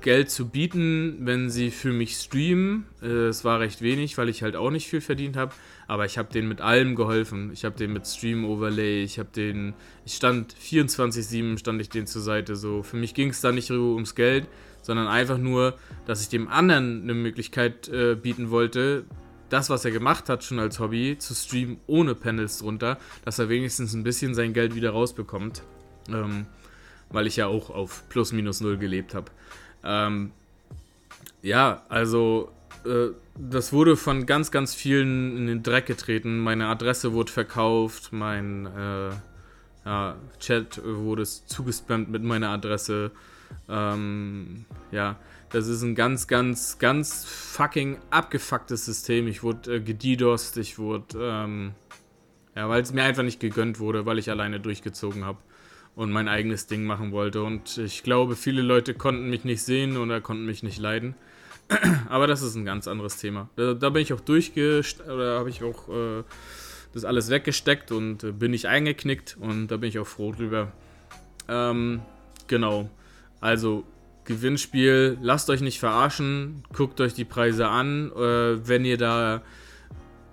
Geld 0.00 0.28
zu 0.30 0.48
bieten, 0.48 1.18
wenn 1.20 1.48
sie 1.48 1.70
für 1.70 1.92
mich 1.92 2.16
streamen. 2.16 2.86
Äh, 3.00 3.28
es 3.28 3.44
war 3.44 3.60
recht 3.60 3.80
wenig, 3.80 4.18
weil 4.18 4.28
ich 4.28 4.42
halt 4.42 4.56
auch 4.56 4.70
nicht 4.70 4.88
viel 4.88 5.00
verdient 5.00 5.36
habe. 5.36 5.54
Aber 5.86 6.04
ich 6.04 6.18
habe 6.18 6.32
denen 6.32 6.48
mit 6.48 6.60
allem 6.60 6.96
geholfen. 6.96 7.50
Ich 7.52 7.64
habe 7.64 7.76
denen 7.76 7.92
mit 7.92 8.06
Stream 8.06 8.44
Overlay, 8.44 9.04
ich 9.04 9.20
habe 9.20 9.28
den, 9.34 9.74
ich 10.04 10.14
stand 10.14 10.52
24/7 10.54 11.58
stand 11.58 11.80
ich 11.80 11.88
denen 11.88 12.08
zur 12.08 12.22
Seite. 12.22 12.56
So 12.56 12.82
für 12.82 12.96
mich 12.96 13.14
ging 13.14 13.28
es 13.28 13.40
da 13.40 13.52
nicht 13.52 13.70
ums 13.70 14.16
Geld, 14.16 14.48
sondern 14.82 15.06
einfach 15.06 15.38
nur, 15.38 15.78
dass 16.06 16.22
ich 16.22 16.28
dem 16.28 16.48
anderen 16.48 17.02
eine 17.02 17.14
Möglichkeit 17.14 17.88
äh, 17.88 18.16
bieten 18.16 18.50
wollte, 18.50 19.04
das, 19.48 19.70
was 19.70 19.84
er 19.84 19.90
gemacht 19.90 20.28
hat, 20.28 20.42
schon 20.42 20.58
als 20.58 20.80
Hobby, 20.80 21.18
zu 21.18 21.34
streamen 21.34 21.76
ohne 21.86 22.14
Panels 22.16 22.58
drunter, 22.58 22.98
dass 23.24 23.38
er 23.38 23.48
wenigstens 23.48 23.92
ein 23.94 24.02
bisschen 24.02 24.34
sein 24.34 24.54
Geld 24.54 24.74
wieder 24.74 24.90
rausbekommt. 24.90 25.62
Ähm, 26.08 26.46
weil 27.12 27.26
ich 27.26 27.36
ja 27.36 27.46
auch 27.46 27.70
auf 27.70 28.08
plus 28.08 28.32
minus 28.32 28.60
null 28.60 28.78
gelebt 28.78 29.14
habe. 29.14 29.30
Ähm, 29.84 30.32
ja, 31.42 31.82
also 31.88 32.50
äh, 32.84 33.08
das 33.36 33.72
wurde 33.72 33.96
von 33.96 34.26
ganz, 34.26 34.50
ganz 34.50 34.74
vielen 34.74 35.36
in 35.36 35.46
den 35.46 35.62
Dreck 35.62 35.86
getreten. 35.86 36.38
Meine 36.38 36.66
Adresse 36.68 37.12
wurde 37.12 37.32
verkauft, 37.32 38.12
mein 38.12 38.66
äh, 38.66 39.10
ja, 39.84 40.16
Chat 40.38 40.80
wurde 40.84 41.24
zugespammt 41.24 42.10
mit 42.10 42.22
meiner 42.22 42.50
Adresse. 42.50 43.10
Ähm, 43.68 44.64
ja, 44.90 45.16
das 45.50 45.66
ist 45.66 45.82
ein 45.82 45.94
ganz, 45.94 46.26
ganz, 46.26 46.78
ganz 46.78 47.24
fucking 47.24 47.98
abgefucktes 48.10 48.84
System. 48.86 49.26
Ich 49.26 49.42
wurde 49.42 49.76
äh, 49.76 49.80
gedidost, 49.80 50.56
ich 50.56 50.78
wurde, 50.78 51.18
ähm, 51.18 51.72
ja, 52.54 52.68
weil 52.68 52.82
es 52.82 52.92
mir 52.92 53.02
einfach 53.02 53.22
nicht 53.22 53.40
gegönnt 53.40 53.80
wurde, 53.80 54.06
weil 54.06 54.18
ich 54.18 54.30
alleine 54.30 54.60
durchgezogen 54.60 55.24
habe 55.24 55.38
und 55.94 56.10
mein 56.10 56.28
eigenes 56.28 56.66
Ding 56.66 56.84
machen 56.84 57.12
wollte. 57.12 57.42
Und 57.42 57.78
ich 57.78 58.02
glaube, 58.02 58.36
viele 58.36 58.62
Leute 58.62 58.94
konnten 58.94 59.28
mich 59.28 59.44
nicht 59.44 59.62
sehen 59.62 59.96
oder 59.96 60.20
konnten 60.20 60.46
mich 60.46 60.62
nicht 60.62 60.78
leiden. 60.78 61.14
Aber 62.08 62.26
das 62.26 62.42
ist 62.42 62.54
ein 62.54 62.64
ganz 62.64 62.88
anderes 62.88 63.18
Thema. 63.18 63.48
Da, 63.56 63.74
da 63.74 63.90
bin 63.90 64.02
ich 64.02 64.12
auch 64.12 64.20
durchgesteckt, 64.20 65.08
oder 65.08 65.38
habe 65.38 65.50
ich 65.50 65.62
auch 65.62 65.88
äh, 65.88 66.24
das 66.92 67.04
alles 67.04 67.30
weggesteckt 67.30 67.92
und 67.92 68.24
äh, 68.24 68.32
bin 68.32 68.52
ich 68.54 68.68
eingeknickt 68.68 69.36
und 69.40 69.68
da 69.68 69.76
bin 69.76 69.88
ich 69.88 69.98
auch 69.98 70.06
froh 70.06 70.32
drüber. 70.32 70.72
Ähm, 71.48 72.02
genau. 72.46 72.90
Also 73.40 73.84
Gewinnspiel, 74.24 75.18
lasst 75.20 75.50
euch 75.50 75.60
nicht 75.60 75.80
verarschen, 75.80 76.62
guckt 76.72 77.00
euch 77.00 77.14
die 77.14 77.24
Preise 77.24 77.68
an. 77.68 78.12
Äh, 78.12 78.68
wenn 78.68 78.84
ihr 78.84 78.96
da 78.96 79.42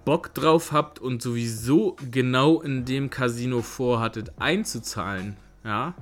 Bock 0.05 0.33
drauf 0.33 0.71
habt 0.71 0.99
und 0.99 1.21
sowieso 1.21 1.95
genau 2.11 2.61
in 2.61 2.85
dem 2.85 3.09
Casino 3.09 3.61
vorhattet 3.61 4.31
einzuzahlen, 4.39 5.37
ja, 5.63 5.93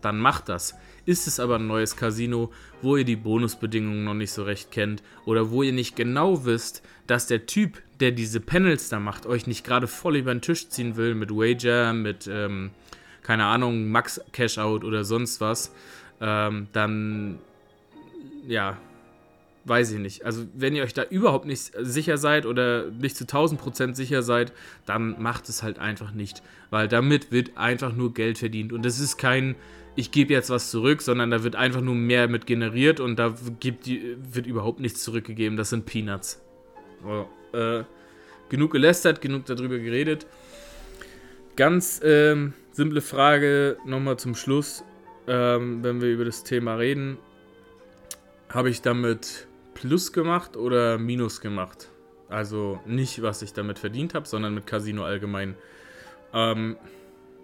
dann 0.00 0.18
macht 0.18 0.48
das. 0.48 0.74
Ist 1.04 1.26
es 1.26 1.40
aber 1.40 1.56
ein 1.56 1.66
neues 1.66 1.96
Casino, 1.96 2.52
wo 2.80 2.96
ihr 2.96 3.04
die 3.04 3.16
Bonusbedingungen 3.16 4.04
noch 4.04 4.14
nicht 4.14 4.32
so 4.32 4.44
recht 4.44 4.70
kennt 4.70 5.02
oder 5.24 5.50
wo 5.50 5.62
ihr 5.62 5.72
nicht 5.72 5.96
genau 5.96 6.44
wisst, 6.44 6.82
dass 7.06 7.26
der 7.26 7.46
Typ, 7.46 7.82
der 8.00 8.12
diese 8.12 8.40
Panels 8.40 8.88
da 8.88 9.00
macht, 9.00 9.26
euch 9.26 9.46
nicht 9.46 9.64
gerade 9.64 9.86
voll 9.86 10.16
über 10.16 10.32
den 10.32 10.40
Tisch 10.40 10.68
ziehen 10.68 10.96
will 10.96 11.14
mit 11.14 11.30
Wager, 11.30 11.92
mit, 11.92 12.28
ähm, 12.28 12.70
keine 13.22 13.46
Ahnung, 13.46 13.90
Max 13.90 14.20
Cashout 14.32 14.84
oder 14.84 15.04
sonst 15.04 15.40
was, 15.40 15.72
ähm, 16.20 16.68
dann, 16.72 17.38
ja, 18.46 18.78
weiß 19.64 19.92
ich 19.92 19.98
nicht. 19.98 20.24
Also, 20.24 20.44
wenn 20.54 20.74
ihr 20.74 20.82
euch 20.82 20.94
da 20.94 21.04
überhaupt 21.04 21.46
nicht 21.46 21.72
sicher 21.78 22.18
seid 22.18 22.46
oder 22.46 22.90
nicht 22.90 23.16
zu 23.16 23.24
1000% 23.24 23.94
sicher 23.94 24.22
seid, 24.22 24.52
dann 24.86 25.20
macht 25.22 25.48
es 25.48 25.62
halt 25.62 25.78
einfach 25.78 26.12
nicht. 26.12 26.42
Weil 26.70 26.88
damit 26.88 27.30
wird 27.32 27.56
einfach 27.56 27.94
nur 27.94 28.14
Geld 28.14 28.38
verdient. 28.38 28.72
Und 28.72 28.84
das 28.84 28.98
ist 28.98 29.16
kein, 29.16 29.54
ich 29.94 30.10
gebe 30.10 30.32
jetzt 30.32 30.50
was 30.50 30.70
zurück, 30.70 31.02
sondern 31.02 31.30
da 31.30 31.44
wird 31.44 31.56
einfach 31.56 31.80
nur 31.80 31.94
mehr 31.94 32.28
mit 32.28 32.46
generiert 32.46 33.00
und 33.00 33.16
da 33.18 33.34
gibt, 33.60 33.86
wird 33.88 34.46
überhaupt 34.46 34.80
nichts 34.80 35.02
zurückgegeben. 35.02 35.56
Das 35.56 35.70
sind 35.70 35.86
Peanuts. 35.86 36.40
Oh, 37.04 37.26
äh, 37.56 37.84
genug 38.48 38.72
gelästert, 38.72 39.20
genug 39.20 39.46
darüber 39.46 39.78
geredet. 39.78 40.26
Ganz 41.56 42.00
ähm, 42.02 42.54
simple 42.72 43.00
Frage 43.00 43.76
nochmal 43.84 44.18
zum 44.18 44.34
Schluss, 44.34 44.84
ähm, 45.26 45.84
wenn 45.84 46.00
wir 46.00 46.10
über 46.10 46.24
das 46.24 46.44
Thema 46.44 46.76
reden. 46.76 47.18
Habe 48.48 48.70
ich 48.70 48.82
damit 48.82 49.46
Plus 49.82 50.12
gemacht 50.12 50.56
oder 50.56 50.96
Minus 50.96 51.40
gemacht? 51.40 51.90
Also 52.28 52.78
nicht, 52.86 53.20
was 53.20 53.42
ich 53.42 53.52
damit 53.52 53.80
verdient 53.80 54.14
habe, 54.14 54.28
sondern 54.28 54.54
mit 54.54 54.64
Casino 54.64 55.02
allgemein. 55.02 55.56
Ähm, 56.32 56.76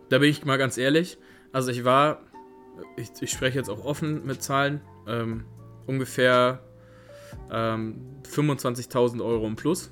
da 0.08 0.18
bin 0.18 0.30
ich 0.30 0.44
mal 0.44 0.56
ganz 0.56 0.78
ehrlich. 0.78 1.18
Also 1.50 1.72
ich 1.72 1.84
war, 1.84 2.20
ich, 2.96 3.10
ich 3.20 3.32
spreche 3.32 3.58
jetzt 3.58 3.68
auch 3.68 3.84
offen 3.84 4.24
mit 4.24 4.40
Zahlen, 4.40 4.80
ähm, 5.08 5.46
ungefähr 5.88 6.62
ähm, 7.50 8.20
25.000 8.32 9.20
Euro 9.20 9.48
im 9.48 9.56
Plus. 9.56 9.90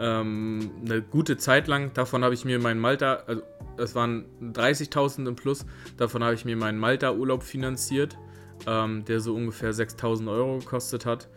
Ähm, 0.00 0.72
eine 0.84 1.00
gute 1.00 1.36
Zeit 1.36 1.68
lang, 1.68 1.94
davon 1.94 2.24
habe 2.24 2.34
ich 2.34 2.44
mir 2.44 2.58
meinen 2.58 2.80
Malta, 2.80 3.22
also 3.28 3.42
es 3.76 3.94
waren 3.94 4.26
30.000 4.42 5.28
im 5.28 5.36
Plus, 5.36 5.64
davon 5.96 6.24
habe 6.24 6.34
ich 6.34 6.44
mir 6.44 6.56
meinen 6.56 6.80
Malta-Urlaub 6.80 7.44
finanziert 7.44 8.18
ähm, 8.66 9.04
der 9.04 9.20
so 9.20 9.34
ungefähr 9.34 9.72
6000 9.72 10.28
Euro 10.28 10.58
gekostet 10.58 11.06
hat 11.06 11.28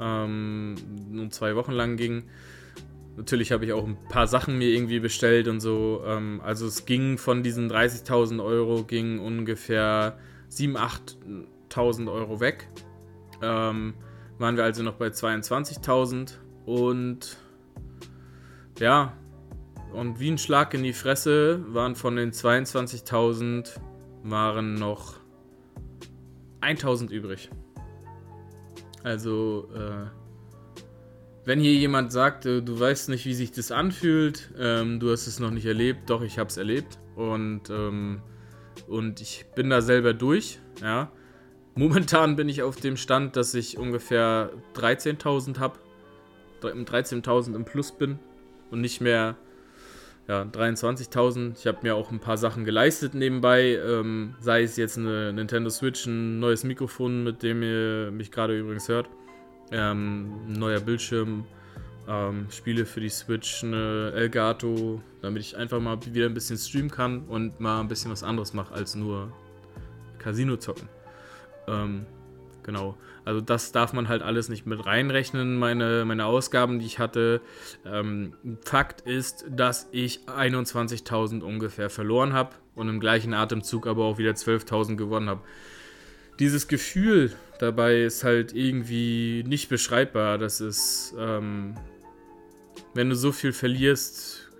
ähm, 0.00 0.74
und 1.12 1.32
zwei 1.34 1.56
Wochen 1.56 1.72
lang 1.72 1.96
ging. 1.96 2.24
Natürlich 3.16 3.52
habe 3.52 3.64
ich 3.66 3.72
auch 3.72 3.86
ein 3.86 3.98
paar 4.08 4.26
Sachen 4.26 4.56
mir 4.56 4.68
irgendwie 4.68 5.00
bestellt 5.00 5.48
und 5.48 5.60
so. 5.60 6.02
Ähm, 6.06 6.40
also 6.42 6.66
es 6.66 6.86
ging 6.86 7.18
von 7.18 7.42
diesen 7.42 7.70
30.000 7.70 8.42
Euro 8.42 8.84
ging 8.84 9.18
ungefähr 9.18 10.18
7.000, 10.50 11.16
8.000 11.70 12.12
Euro 12.12 12.40
weg. 12.40 12.68
Ähm, 13.42 13.94
waren 14.38 14.56
wir 14.56 14.64
also 14.64 14.82
noch 14.82 14.94
bei 14.94 15.08
22.000 15.08 16.38
und 16.64 17.36
ja, 18.78 19.12
und 19.92 20.20
wie 20.20 20.30
ein 20.30 20.38
Schlag 20.38 20.72
in 20.74 20.82
die 20.82 20.94
Fresse 20.94 21.62
waren 21.68 21.94
von 21.94 22.16
den 22.16 22.32
22.000 22.32 23.78
waren 24.22 24.74
noch 24.74 25.21
1000 26.62 27.10
übrig. 27.10 27.50
Also, 29.02 29.68
äh, 29.74 30.06
wenn 31.44 31.58
hier 31.60 31.74
jemand 31.74 32.12
sagt, 32.12 32.46
äh, 32.46 32.62
du 32.62 32.78
weißt 32.78 33.08
nicht, 33.08 33.26
wie 33.26 33.34
sich 33.34 33.50
das 33.50 33.72
anfühlt, 33.72 34.50
ähm, 34.58 35.00
du 35.00 35.10
hast 35.10 35.26
es 35.26 35.40
noch 35.40 35.50
nicht 35.50 35.66
erlebt, 35.66 36.08
doch, 36.08 36.22
ich 36.22 36.38
habe 36.38 36.48
es 36.48 36.56
erlebt 36.56 36.98
und, 37.16 37.68
ähm, 37.70 38.22
und 38.86 39.20
ich 39.20 39.46
bin 39.54 39.70
da 39.70 39.80
selber 39.80 40.14
durch, 40.14 40.60
ja. 40.80 41.10
Momentan 41.74 42.36
bin 42.36 42.48
ich 42.50 42.62
auf 42.62 42.76
dem 42.76 42.96
Stand, 42.96 43.34
dass 43.34 43.54
ich 43.54 43.78
ungefähr 43.78 44.50
13.000 44.74 45.58
habe, 45.58 45.78
13.000 46.60 47.56
im 47.56 47.64
Plus 47.64 47.92
bin 47.92 48.18
und 48.70 48.82
nicht 48.82 49.00
mehr 49.00 49.36
ja, 50.28 50.42
23.000. 50.42 51.58
Ich 51.58 51.66
habe 51.66 51.78
mir 51.82 51.96
auch 51.96 52.10
ein 52.10 52.20
paar 52.20 52.38
Sachen 52.38 52.64
geleistet 52.64 53.14
nebenbei, 53.14 53.76
ähm, 53.76 54.34
sei 54.40 54.62
es 54.62 54.76
jetzt 54.76 54.98
eine 54.98 55.32
Nintendo 55.32 55.70
Switch, 55.70 56.06
ein 56.06 56.38
neues 56.38 56.64
Mikrofon, 56.64 57.24
mit 57.24 57.42
dem 57.42 57.62
ihr 57.62 58.10
mich 58.12 58.30
gerade 58.30 58.58
übrigens 58.58 58.88
hört, 58.88 59.08
ähm, 59.72 60.32
ein 60.48 60.52
neuer 60.52 60.80
Bildschirm, 60.80 61.44
ähm, 62.08 62.46
Spiele 62.50 62.86
für 62.86 63.00
die 63.00 63.08
Switch, 63.08 63.62
eine 63.62 64.12
Elgato, 64.14 65.00
damit 65.20 65.42
ich 65.42 65.56
einfach 65.56 65.80
mal 65.80 65.98
wieder 66.04 66.26
ein 66.26 66.34
bisschen 66.34 66.58
streamen 66.58 66.90
kann 66.90 67.24
und 67.26 67.60
mal 67.60 67.80
ein 67.80 67.88
bisschen 67.88 68.10
was 68.10 68.22
anderes 68.22 68.52
mache 68.54 68.74
als 68.74 68.94
nur 68.94 69.32
Casino 70.18 70.56
zocken. 70.56 70.88
Genau. 72.62 72.96
Also 73.24 73.40
das 73.40 73.72
darf 73.72 73.92
man 73.92 74.08
halt 74.08 74.22
alles 74.22 74.48
nicht 74.48 74.66
mit 74.66 74.84
reinrechnen, 74.84 75.58
meine, 75.58 76.04
meine 76.04 76.26
Ausgaben, 76.26 76.78
die 76.78 76.86
ich 76.86 76.98
hatte. 76.98 77.40
Ähm, 77.84 78.34
Fakt 78.64 79.02
ist, 79.02 79.46
dass 79.48 79.88
ich 79.92 80.20
21.000 80.26 81.42
ungefähr 81.42 81.90
verloren 81.90 82.32
habe 82.32 82.50
und 82.74 82.88
im 82.88 83.00
gleichen 83.00 83.34
Atemzug 83.34 83.86
aber 83.86 84.04
auch 84.04 84.18
wieder 84.18 84.32
12.000 84.32 84.96
gewonnen 84.96 85.28
habe. 85.28 85.42
Dieses 86.38 86.68
Gefühl 86.68 87.32
dabei 87.58 88.02
ist 88.02 88.24
halt 88.24 88.54
irgendwie 88.54 89.44
nicht 89.46 89.68
beschreibbar. 89.68 90.38
Das 90.38 90.60
ist, 90.60 91.14
ähm, 91.18 91.74
wenn 92.94 93.08
du 93.08 93.16
so 93.16 93.32
viel 93.32 93.52
verlierst, 93.52 94.50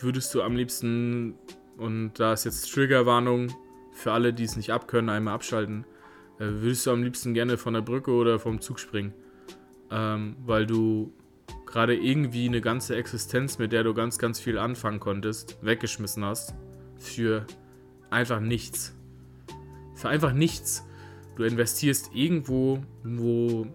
würdest 0.00 0.34
du 0.34 0.42
am 0.42 0.56
liebsten, 0.56 1.34
und 1.76 2.14
da 2.18 2.32
ist 2.32 2.44
jetzt 2.44 2.72
Triggerwarnung 2.72 3.54
für 3.92 4.12
alle, 4.12 4.32
die 4.32 4.44
es 4.44 4.56
nicht 4.56 4.72
abkönnen, 4.72 5.10
einmal 5.10 5.34
abschalten 5.34 5.84
würdest 6.38 6.86
du 6.86 6.90
am 6.90 7.02
liebsten 7.02 7.34
gerne 7.34 7.56
von 7.56 7.74
der 7.74 7.82
Brücke 7.82 8.10
oder 8.10 8.38
vom 8.38 8.60
Zug 8.60 8.80
springen. 8.80 9.12
Ähm, 9.90 10.36
weil 10.44 10.66
du 10.66 11.12
gerade 11.66 11.94
irgendwie 11.94 12.46
eine 12.46 12.60
ganze 12.60 12.96
Existenz, 12.96 13.58
mit 13.58 13.72
der 13.72 13.84
du 13.84 13.94
ganz, 13.94 14.18
ganz 14.18 14.40
viel 14.40 14.58
anfangen 14.58 15.00
konntest, 15.00 15.58
weggeschmissen 15.62 16.24
hast. 16.24 16.54
Für 16.98 17.46
einfach 18.10 18.40
nichts. 18.40 18.94
Für 19.94 20.08
einfach 20.08 20.32
nichts. 20.32 20.86
Du 21.36 21.42
investierst 21.42 22.10
irgendwo, 22.14 22.82
wo 23.02 23.66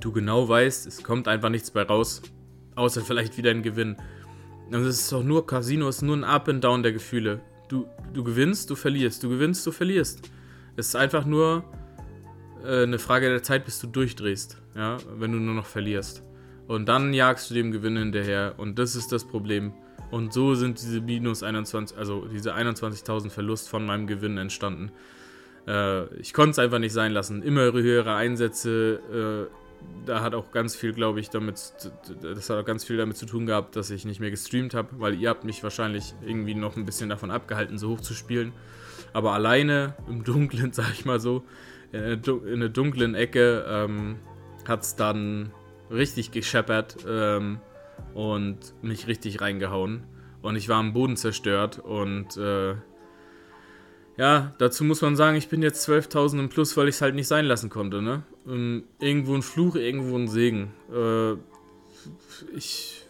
du 0.00 0.12
genau 0.12 0.48
weißt, 0.48 0.86
es 0.86 1.02
kommt 1.02 1.28
einfach 1.28 1.48
nichts 1.48 1.70
bei 1.70 1.82
raus. 1.82 2.22
Außer 2.74 3.02
vielleicht 3.02 3.38
wieder 3.38 3.50
ein 3.50 3.62
Gewinn. 3.62 3.96
Und 4.70 4.74
es 4.74 5.00
ist 5.00 5.12
doch 5.12 5.22
nur, 5.22 5.46
Casino 5.46 5.88
ist 5.88 6.02
nur 6.02 6.16
ein 6.16 6.24
Up 6.24 6.48
and 6.48 6.62
Down 6.62 6.82
der 6.82 6.92
Gefühle. 6.92 7.40
Du, 7.68 7.86
du 8.12 8.24
gewinnst, 8.24 8.70
du 8.70 8.74
verlierst, 8.74 9.22
du 9.22 9.28
gewinnst, 9.28 9.66
du 9.66 9.72
verlierst. 9.72 10.30
Es 10.76 10.88
ist 10.88 10.96
einfach 10.96 11.24
nur 11.24 11.64
äh, 12.64 12.82
eine 12.82 12.98
Frage 12.98 13.28
der 13.28 13.42
Zeit, 13.42 13.64
bis 13.64 13.80
du 13.80 13.86
durchdrehst, 13.86 14.60
ja, 14.74 14.96
wenn 15.16 15.32
du 15.32 15.38
nur 15.38 15.54
noch 15.54 15.66
verlierst. 15.66 16.22
Und 16.66 16.86
dann 16.88 17.12
jagst 17.12 17.50
du 17.50 17.54
dem 17.54 17.70
Gewinn 17.72 17.96
hinterher 17.96 18.54
und 18.56 18.78
das 18.78 18.96
ist 18.96 19.12
das 19.12 19.24
Problem. 19.24 19.72
Und 20.10 20.32
so 20.32 20.54
sind 20.54 20.80
diese 20.80 21.00
minus 21.00 21.42
21, 21.42 21.96
also 21.96 22.26
diese 22.26 22.54
21.000 22.54 23.30
Verlust 23.30 23.68
von 23.68 23.84
meinem 23.84 24.06
Gewinn 24.06 24.38
entstanden. 24.38 24.92
Äh, 25.66 26.06
ich 26.16 26.32
konnte 26.32 26.52
es 26.52 26.58
einfach 26.58 26.78
nicht 26.78 26.92
sein 26.92 27.12
lassen. 27.12 27.42
Immer 27.42 27.72
höhere 27.72 28.14
Einsätze, 28.14 29.48
äh, 29.50 30.06
da 30.06 30.22
hat 30.22 30.34
auch 30.34 30.50
ganz 30.50 30.74
viel, 30.74 30.92
glaube 30.92 31.20
ich, 31.20 31.30
damit, 31.30 31.72
das 32.22 32.50
hat 32.50 32.58
auch 32.58 32.64
ganz 32.64 32.84
viel 32.84 32.96
damit 32.96 33.16
zu 33.16 33.26
tun 33.26 33.44
gehabt, 33.46 33.76
dass 33.76 33.90
ich 33.90 34.04
nicht 34.04 34.20
mehr 34.20 34.30
gestreamt 34.30 34.74
habe, 34.74 34.88
weil 34.98 35.20
ihr 35.20 35.28
habt 35.28 35.44
mich 35.44 35.62
wahrscheinlich 35.62 36.14
irgendwie 36.24 36.54
noch 36.54 36.76
ein 36.76 36.86
bisschen 36.86 37.08
davon 37.10 37.30
abgehalten, 37.30 37.76
so 37.78 37.90
hoch 37.90 38.00
zu 38.00 38.14
spielen. 38.14 38.52
Aber 39.14 39.32
alleine 39.32 39.94
im 40.06 40.24
Dunkeln, 40.24 40.74
sag 40.74 40.92
ich 40.92 41.06
mal 41.06 41.18
so, 41.18 41.42
in 41.92 42.20
einer 42.44 42.68
dunklen 42.68 43.14
Ecke 43.14 43.64
ähm, 43.68 44.16
hat 44.66 44.82
es 44.82 44.96
dann 44.96 45.52
richtig 45.90 46.32
gescheppert 46.32 46.96
ähm, 47.08 47.60
und 48.12 48.58
mich 48.82 49.06
richtig 49.06 49.40
reingehauen. 49.40 50.02
Und 50.42 50.56
ich 50.56 50.68
war 50.68 50.78
am 50.78 50.92
Boden 50.92 51.16
zerstört 51.16 51.78
und 51.78 52.36
äh, 52.36 52.74
ja, 54.16 54.54
dazu 54.58 54.84
muss 54.84 55.02
man 55.02 55.16
sagen, 55.16 55.36
ich 55.36 55.48
bin 55.48 55.62
jetzt 55.62 55.88
12.000 55.88 56.40
im 56.40 56.48
Plus, 56.48 56.76
weil 56.76 56.88
ich 56.88 56.96
es 56.96 57.02
halt 57.02 57.14
nicht 57.14 57.28
sein 57.28 57.46
lassen 57.46 57.70
konnte. 57.70 58.02
Ne? 58.02 58.22
Und 58.44 58.84
irgendwo 59.00 59.34
ein 59.34 59.42
Fluch, 59.42 59.76
irgendwo 59.76 60.16
ein 60.16 60.28
Segen. 60.28 60.72
Äh, 60.92 61.34
ich 62.56 63.04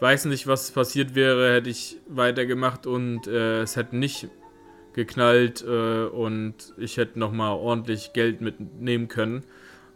weiß 0.00 0.26
nicht, 0.26 0.46
was 0.46 0.70
passiert 0.70 1.14
wäre, 1.14 1.54
hätte 1.54 1.70
ich 1.70 1.96
weitergemacht 2.08 2.86
und 2.86 3.26
äh, 3.26 3.62
es 3.62 3.76
hätte 3.76 3.96
nicht 3.96 4.28
geknallt 4.92 5.64
äh, 5.66 6.04
und 6.04 6.54
ich 6.76 6.96
hätte 6.96 7.18
nochmal 7.18 7.52
ordentlich 7.52 8.12
Geld 8.12 8.40
mitnehmen 8.40 9.08
können. 9.08 9.44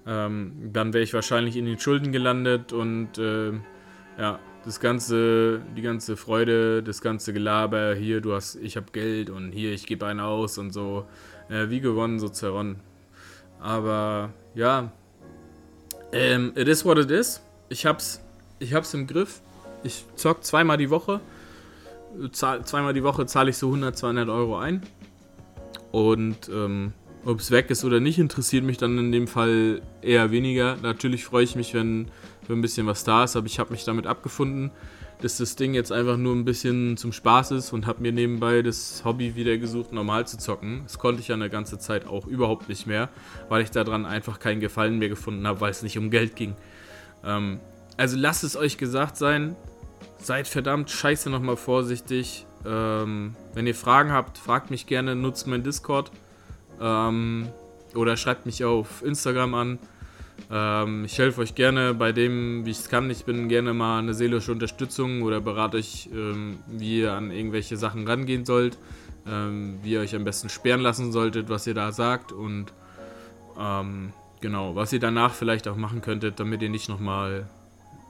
Ähm, 0.07 0.71
dann 0.73 0.93
wäre 0.93 1.03
ich 1.03 1.15
wahrscheinlich 1.15 1.57
in 1.57 1.65
den 1.65 1.79
Schulden 1.79 2.13
gelandet 2.13 2.73
und 2.73 3.19
äh, 3.19 3.53
ja, 4.19 4.39
das 4.65 4.81
ganze, 4.81 5.61
die 5.77 5.83
ganze 5.83 6.17
Freude, 6.17 6.83
das 6.83 7.01
ganze 7.01 7.33
Gelaber, 7.33 7.95
hier, 7.95 8.21
du 8.21 8.35
hast, 8.35 8.57
ich 8.57 8.77
habe 8.77 8.87
Geld 8.93 9.31
und 9.31 9.53
hier, 9.53 9.73
ich 9.73 9.87
gebe 9.87 10.07
einen 10.07 10.21
aus 10.21 10.59
und 10.59 10.73
so, 10.73 11.07
äh, 11.49 11.69
wie 11.69 11.81
gewonnen, 11.81 12.19
so 12.19 12.29
zerronnen. 12.29 12.81
Aber 13.61 14.33
ja, 14.55 14.93
ähm, 16.13 16.53
it 16.55 16.69
is 16.69 16.85
what 16.85 16.99
it 16.99 17.11
is. 17.11 17.43
Ich 17.69 17.87
hab's, 17.87 18.23
ich 18.59 18.75
hab's 18.75 18.95
im 18.95 19.07
Griff. 19.07 19.41
Ich 19.83 20.05
zock 20.17 20.45
zweimal 20.45 20.77
die 20.77 20.91
Woche 20.91 21.21
zahl, 22.33 22.65
zweimal 22.65 22.95
die 22.95 23.03
Woche 23.03 23.27
zahle 23.27 23.51
ich 23.51 23.57
so 23.57 23.69
100, 23.69 23.97
200 23.97 24.29
Euro 24.29 24.59
ein. 24.59 24.83
Und 25.93 26.49
ähm, 26.53 26.93
ob 27.25 27.41
es 27.41 27.51
weg 27.51 27.71
ist 27.71 27.85
oder 27.85 28.01
nicht, 28.01 28.19
interessiert 28.19 28.65
mich 28.65 28.77
dann 28.77 28.99
in 28.99 29.13
dem 29.13 29.27
Fall 29.27 29.81
eher 30.03 30.31
weniger. 30.31 30.77
Natürlich 30.83 31.25
freue 31.25 31.45
ich 31.45 31.57
mich, 31.57 31.73
wenn, 31.75 32.09
wenn 32.47 32.59
ein 32.59 32.63
bisschen 32.63 32.87
was 32.87 33.05
da 33.05 33.25
ist, 33.25 33.37
aber 33.37 33.47
ich 33.47 33.59
habe 33.59 33.73
mich 33.73 33.85
damit 33.85 34.07
abgefunden, 34.07 34.71
dass 35.23 35.39
das 35.39 35.57
Ding 35.57 35.73
jetzt 35.73 35.93
einfach 35.93 36.17
nur 36.17 36.35
ein 36.35 36.45
bisschen 36.45 36.97
zum 36.97 37.13
Spaß 37.13 37.53
ist 37.53 37.73
und 37.73 37.87
habe 37.87 38.03
mir 38.03 38.13
nebenbei 38.13 38.61
das 38.63 39.03
Hobby 39.05 39.37
wieder 39.37 39.57
gesucht, 39.57 39.93
normal 39.93 40.27
zu 40.27 40.37
zocken. 40.37 40.83
Das 40.83 40.99
konnte 40.99 41.21
ich 41.21 41.29
ja 41.29 41.35
eine 41.35 41.49
ganze 41.49 41.79
Zeit 41.79 42.07
auch 42.07 42.27
überhaupt 42.27 42.69
nicht 42.69 42.87
mehr, 42.87 43.09
weil 43.49 43.63
ich 43.63 43.71
daran 43.71 44.05
einfach 44.05 44.39
keinen 44.39 44.61
Gefallen 44.61 44.99
mehr 44.99 45.09
gefunden 45.09 45.47
habe, 45.47 45.61
weil 45.61 45.71
es 45.71 45.83
nicht 45.83 45.97
um 45.97 46.11
Geld 46.11 46.37
ging. 46.37 46.57
Ähm, 47.25 47.61
also 47.97 48.17
lasst 48.19 48.45
es 48.45 48.57
euch 48.57 48.77
gesagt 48.77 49.17
sein, 49.17 49.57
seid 50.19 50.49
verdammt 50.49 50.91
scheiße 50.91 51.31
nochmal 51.31 51.57
vorsichtig. 51.57 52.47
Ähm, 52.67 53.37
wenn 53.53 53.67
ihr 53.67 53.75
Fragen 53.75 54.13
habt, 54.13 54.39
fragt 54.39 54.71
mich 54.71 54.87
gerne, 54.87 55.15
nutzt 55.15 55.47
mein 55.47 55.63
Discord. 55.63 56.11
Ähm, 56.81 57.49
oder 57.95 58.17
schreibt 58.17 58.47
mich 58.47 58.65
auf 58.65 59.03
Instagram 59.03 59.55
an. 59.55 59.79
Ähm, 60.51 61.05
ich 61.05 61.19
helfe 61.19 61.41
euch 61.41 61.55
gerne 61.55 61.95
bei 61.95 62.13
dem, 62.13 62.67
wie 62.67 62.71
ich 62.71 62.79
es 62.79 62.89
kann. 62.89 63.11
Ich 63.11 63.25
bin 63.25 63.49
gerne 63.49 63.73
mal 63.73 63.99
eine 63.99 64.15
seelische 64.15 64.53
Unterstützung 64.53 65.23
oder 65.23 65.41
berate 65.41 65.77
euch, 65.77 66.09
ähm, 66.13 66.59
wie 66.67 67.01
ihr 67.01 67.13
an 67.13 67.31
irgendwelche 67.31 67.77
Sachen 67.77 68.07
rangehen 68.07 68.45
sollt, 68.45 68.79
ähm, 69.27 69.79
wie 69.83 69.93
ihr 69.93 70.01
euch 70.01 70.15
am 70.15 70.25
besten 70.25 70.49
sperren 70.49 70.81
lassen 70.81 71.13
solltet, 71.13 71.49
was 71.49 71.67
ihr 71.67 71.75
da 71.75 71.93
sagt 71.93 72.33
und 72.33 72.73
ähm, 73.59 74.13
genau, 74.41 74.75
was 74.75 74.93
ihr 74.93 75.01
danach 75.01 75.33
vielleicht 75.33 75.69
auch 75.69 75.77
machen 75.77 76.01
könntet, 76.01 76.41
damit 76.41 76.63
ihr 76.63 76.71
nicht 76.71 76.89
nochmal 76.89 77.49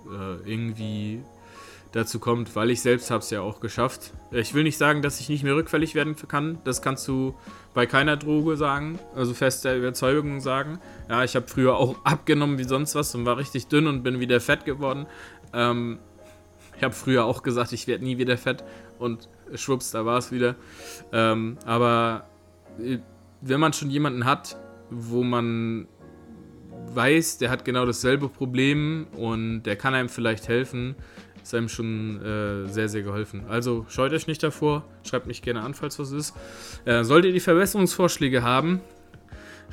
äh, 0.07 0.51
irgendwie 0.51 1.23
dazu 1.95 2.19
kommt, 2.19 2.57
weil 2.57 2.71
ich 2.71 2.83
selbst 2.83 3.11
habe 3.13 3.21
es 3.23 3.31
ja 3.31 3.41
auch 3.41 3.61
geschafft. 3.61 4.13
Ich 4.33 4.53
will 4.53 4.65
nicht 4.65 4.79
sagen, 4.79 5.01
dass 5.01 5.21
ich 5.21 5.29
nicht 5.29 5.45
mehr 5.45 5.55
rückfällig 5.55 5.95
werden 5.95 6.17
kann. 6.17 6.59
Das 6.65 6.83
kannst 6.83 7.07
du 7.07 7.37
bei 7.73 7.87
keiner 7.87 8.17
Droge 8.17 8.57
sagen, 8.57 8.99
also 9.15 9.33
feste 9.33 9.77
Überzeugung 9.77 10.41
sagen. 10.41 10.81
Ja, 11.09 11.23
ich 11.23 11.37
habe 11.37 11.47
früher 11.47 11.77
auch 11.77 11.97
abgenommen 12.05 12.59
wie 12.59 12.65
sonst 12.65 12.97
was 12.97 13.15
und 13.15 13.25
war 13.25 13.39
richtig 13.39 13.69
dünn 13.69 13.87
und 13.87 14.03
bin 14.03 14.19
wieder 14.19 14.41
fett 14.41 14.65
geworden. 14.65 15.07
Ähm, 15.53 16.01
ich 16.77 16.83
habe 16.83 16.95
früher 16.95 17.25
auch 17.25 17.45
gesagt, 17.45 17.73
ich 17.73 17.87
werde 17.87 18.03
nie 18.03 18.19
wieder 18.19 18.37
fett 18.37 18.65
und 18.99 19.29
schwupps, 19.55 19.93
da 19.93 20.05
war 20.05 20.19
es 20.19 20.33
wieder. 20.33 20.57
Ähm, 21.13 21.59
aber 21.65 22.27
äh, 22.81 22.99
wenn 23.41 23.61
man 23.61 23.73
schon 23.73 23.91
jemanden 23.91 24.25
hat, 24.25 24.57
wo 24.91 25.23
man 25.23 25.87
weiß, 26.93 27.39
der 27.39 27.51
hat 27.51 27.65
genau 27.65 27.87
dasselbe 27.87 28.29
Problem 28.29 29.07
und 29.17 29.63
der 29.63 29.77
kann 29.77 29.95
einem 29.95 30.09
vielleicht 30.09 30.49
helfen, 30.49 30.97
ist 31.45 31.55
einem 31.55 31.69
schon 31.69 32.23
äh, 32.23 32.69
sehr, 32.69 32.89
sehr 32.89 33.03
geholfen. 33.03 33.45
Also 33.49 33.85
scheut 33.91 34.13
euch 34.13 34.27
nicht 34.27 34.43
davor, 34.43 34.83
schreibt 35.07 35.27
mich 35.27 35.43
gerne 35.43 35.61
an, 35.61 35.75
falls 35.75 35.99
was 35.99 36.11
ist. 36.11 36.35
Äh, 36.87 37.05
solltet 37.05 37.29
ihr 37.29 37.35
die 37.35 37.41
Verbesserungsvorschläge 37.41 38.43
haben, 38.43 38.81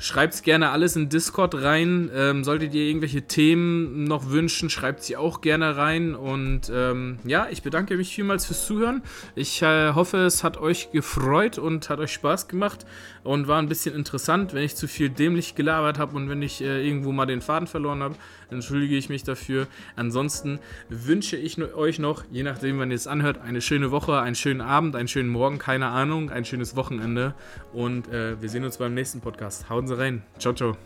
Schreibt 0.02 0.34
es 0.34 0.42
gerne 0.42 0.70
alles 0.70 0.96
in 0.96 1.10
Discord 1.10 1.54
rein. 1.54 2.10
Ähm, 2.12 2.42
solltet 2.42 2.74
ihr 2.74 2.82
irgendwelche 2.82 3.22
Themen 3.22 4.02
noch 4.02 4.30
wünschen, 4.30 4.68
schreibt 4.68 5.04
sie 5.04 5.16
auch 5.16 5.40
gerne 5.40 5.76
rein. 5.76 6.16
Und 6.16 6.72
ähm, 6.74 7.20
ja, 7.22 7.46
ich 7.52 7.62
bedanke 7.62 7.96
mich 7.96 8.12
vielmals 8.12 8.46
fürs 8.46 8.66
Zuhören. 8.66 9.02
Ich 9.36 9.62
äh, 9.62 9.92
hoffe, 9.92 10.16
es 10.16 10.42
hat 10.42 10.56
euch 10.56 10.90
gefreut 10.90 11.56
und 11.56 11.88
hat 11.88 12.00
euch 12.00 12.12
Spaß 12.12 12.48
gemacht 12.48 12.84
und 13.22 13.46
war 13.46 13.60
ein 13.60 13.68
bisschen 13.68 13.94
interessant. 13.94 14.54
Wenn 14.54 14.64
ich 14.64 14.74
zu 14.74 14.88
viel 14.88 15.08
dämlich 15.08 15.54
gelabert 15.54 16.00
habe 16.00 16.16
und 16.16 16.28
wenn 16.28 16.42
ich 16.42 16.60
äh, 16.60 16.84
irgendwo 16.84 17.12
mal 17.12 17.26
den 17.26 17.40
Faden 17.40 17.68
verloren 17.68 18.02
habe, 18.02 18.16
entschuldige 18.50 18.96
ich 18.96 19.08
mich 19.08 19.22
dafür. 19.22 19.68
Ansonsten 19.94 20.58
wünsche 20.88 21.36
ich 21.36 21.62
euch 21.74 22.00
noch, 22.00 22.24
je 22.30 22.42
nachdem, 22.42 22.80
wann 22.80 22.90
ihr 22.90 22.96
es 22.96 23.06
anhört, 23.06 23.40
eine 23.40 23.60
schöne 23.60 23.92
Woche, 23.92 24.18
einen 24.20 24.34
schönen 24.34 24.60
Abend, 24.60 24.96
einen 24.96 25.06
schönen 25.06 25.28
Morgen, 25.28 25.58
keine 25.58 25.86
Ahnung, 25.86 26.30
ein 26.30 26.44
schönes 26.44 26.74
Wochenende. 26.74 27.34
Und 27.72 28.08
äh, 28.08 28.40
wir 28.42 28.48
sehen 28.48 28.64
uns 28.64 28.78
beim 28.78 28.94
nächsten 28.94 29.20
Podcast. 29.20 29.70
Hauen 29.70 29.86
Sie 29.86 29.91
rein. 29.94 30.22
Ciao, 30.38 30.52
ciao. 30.52 30.76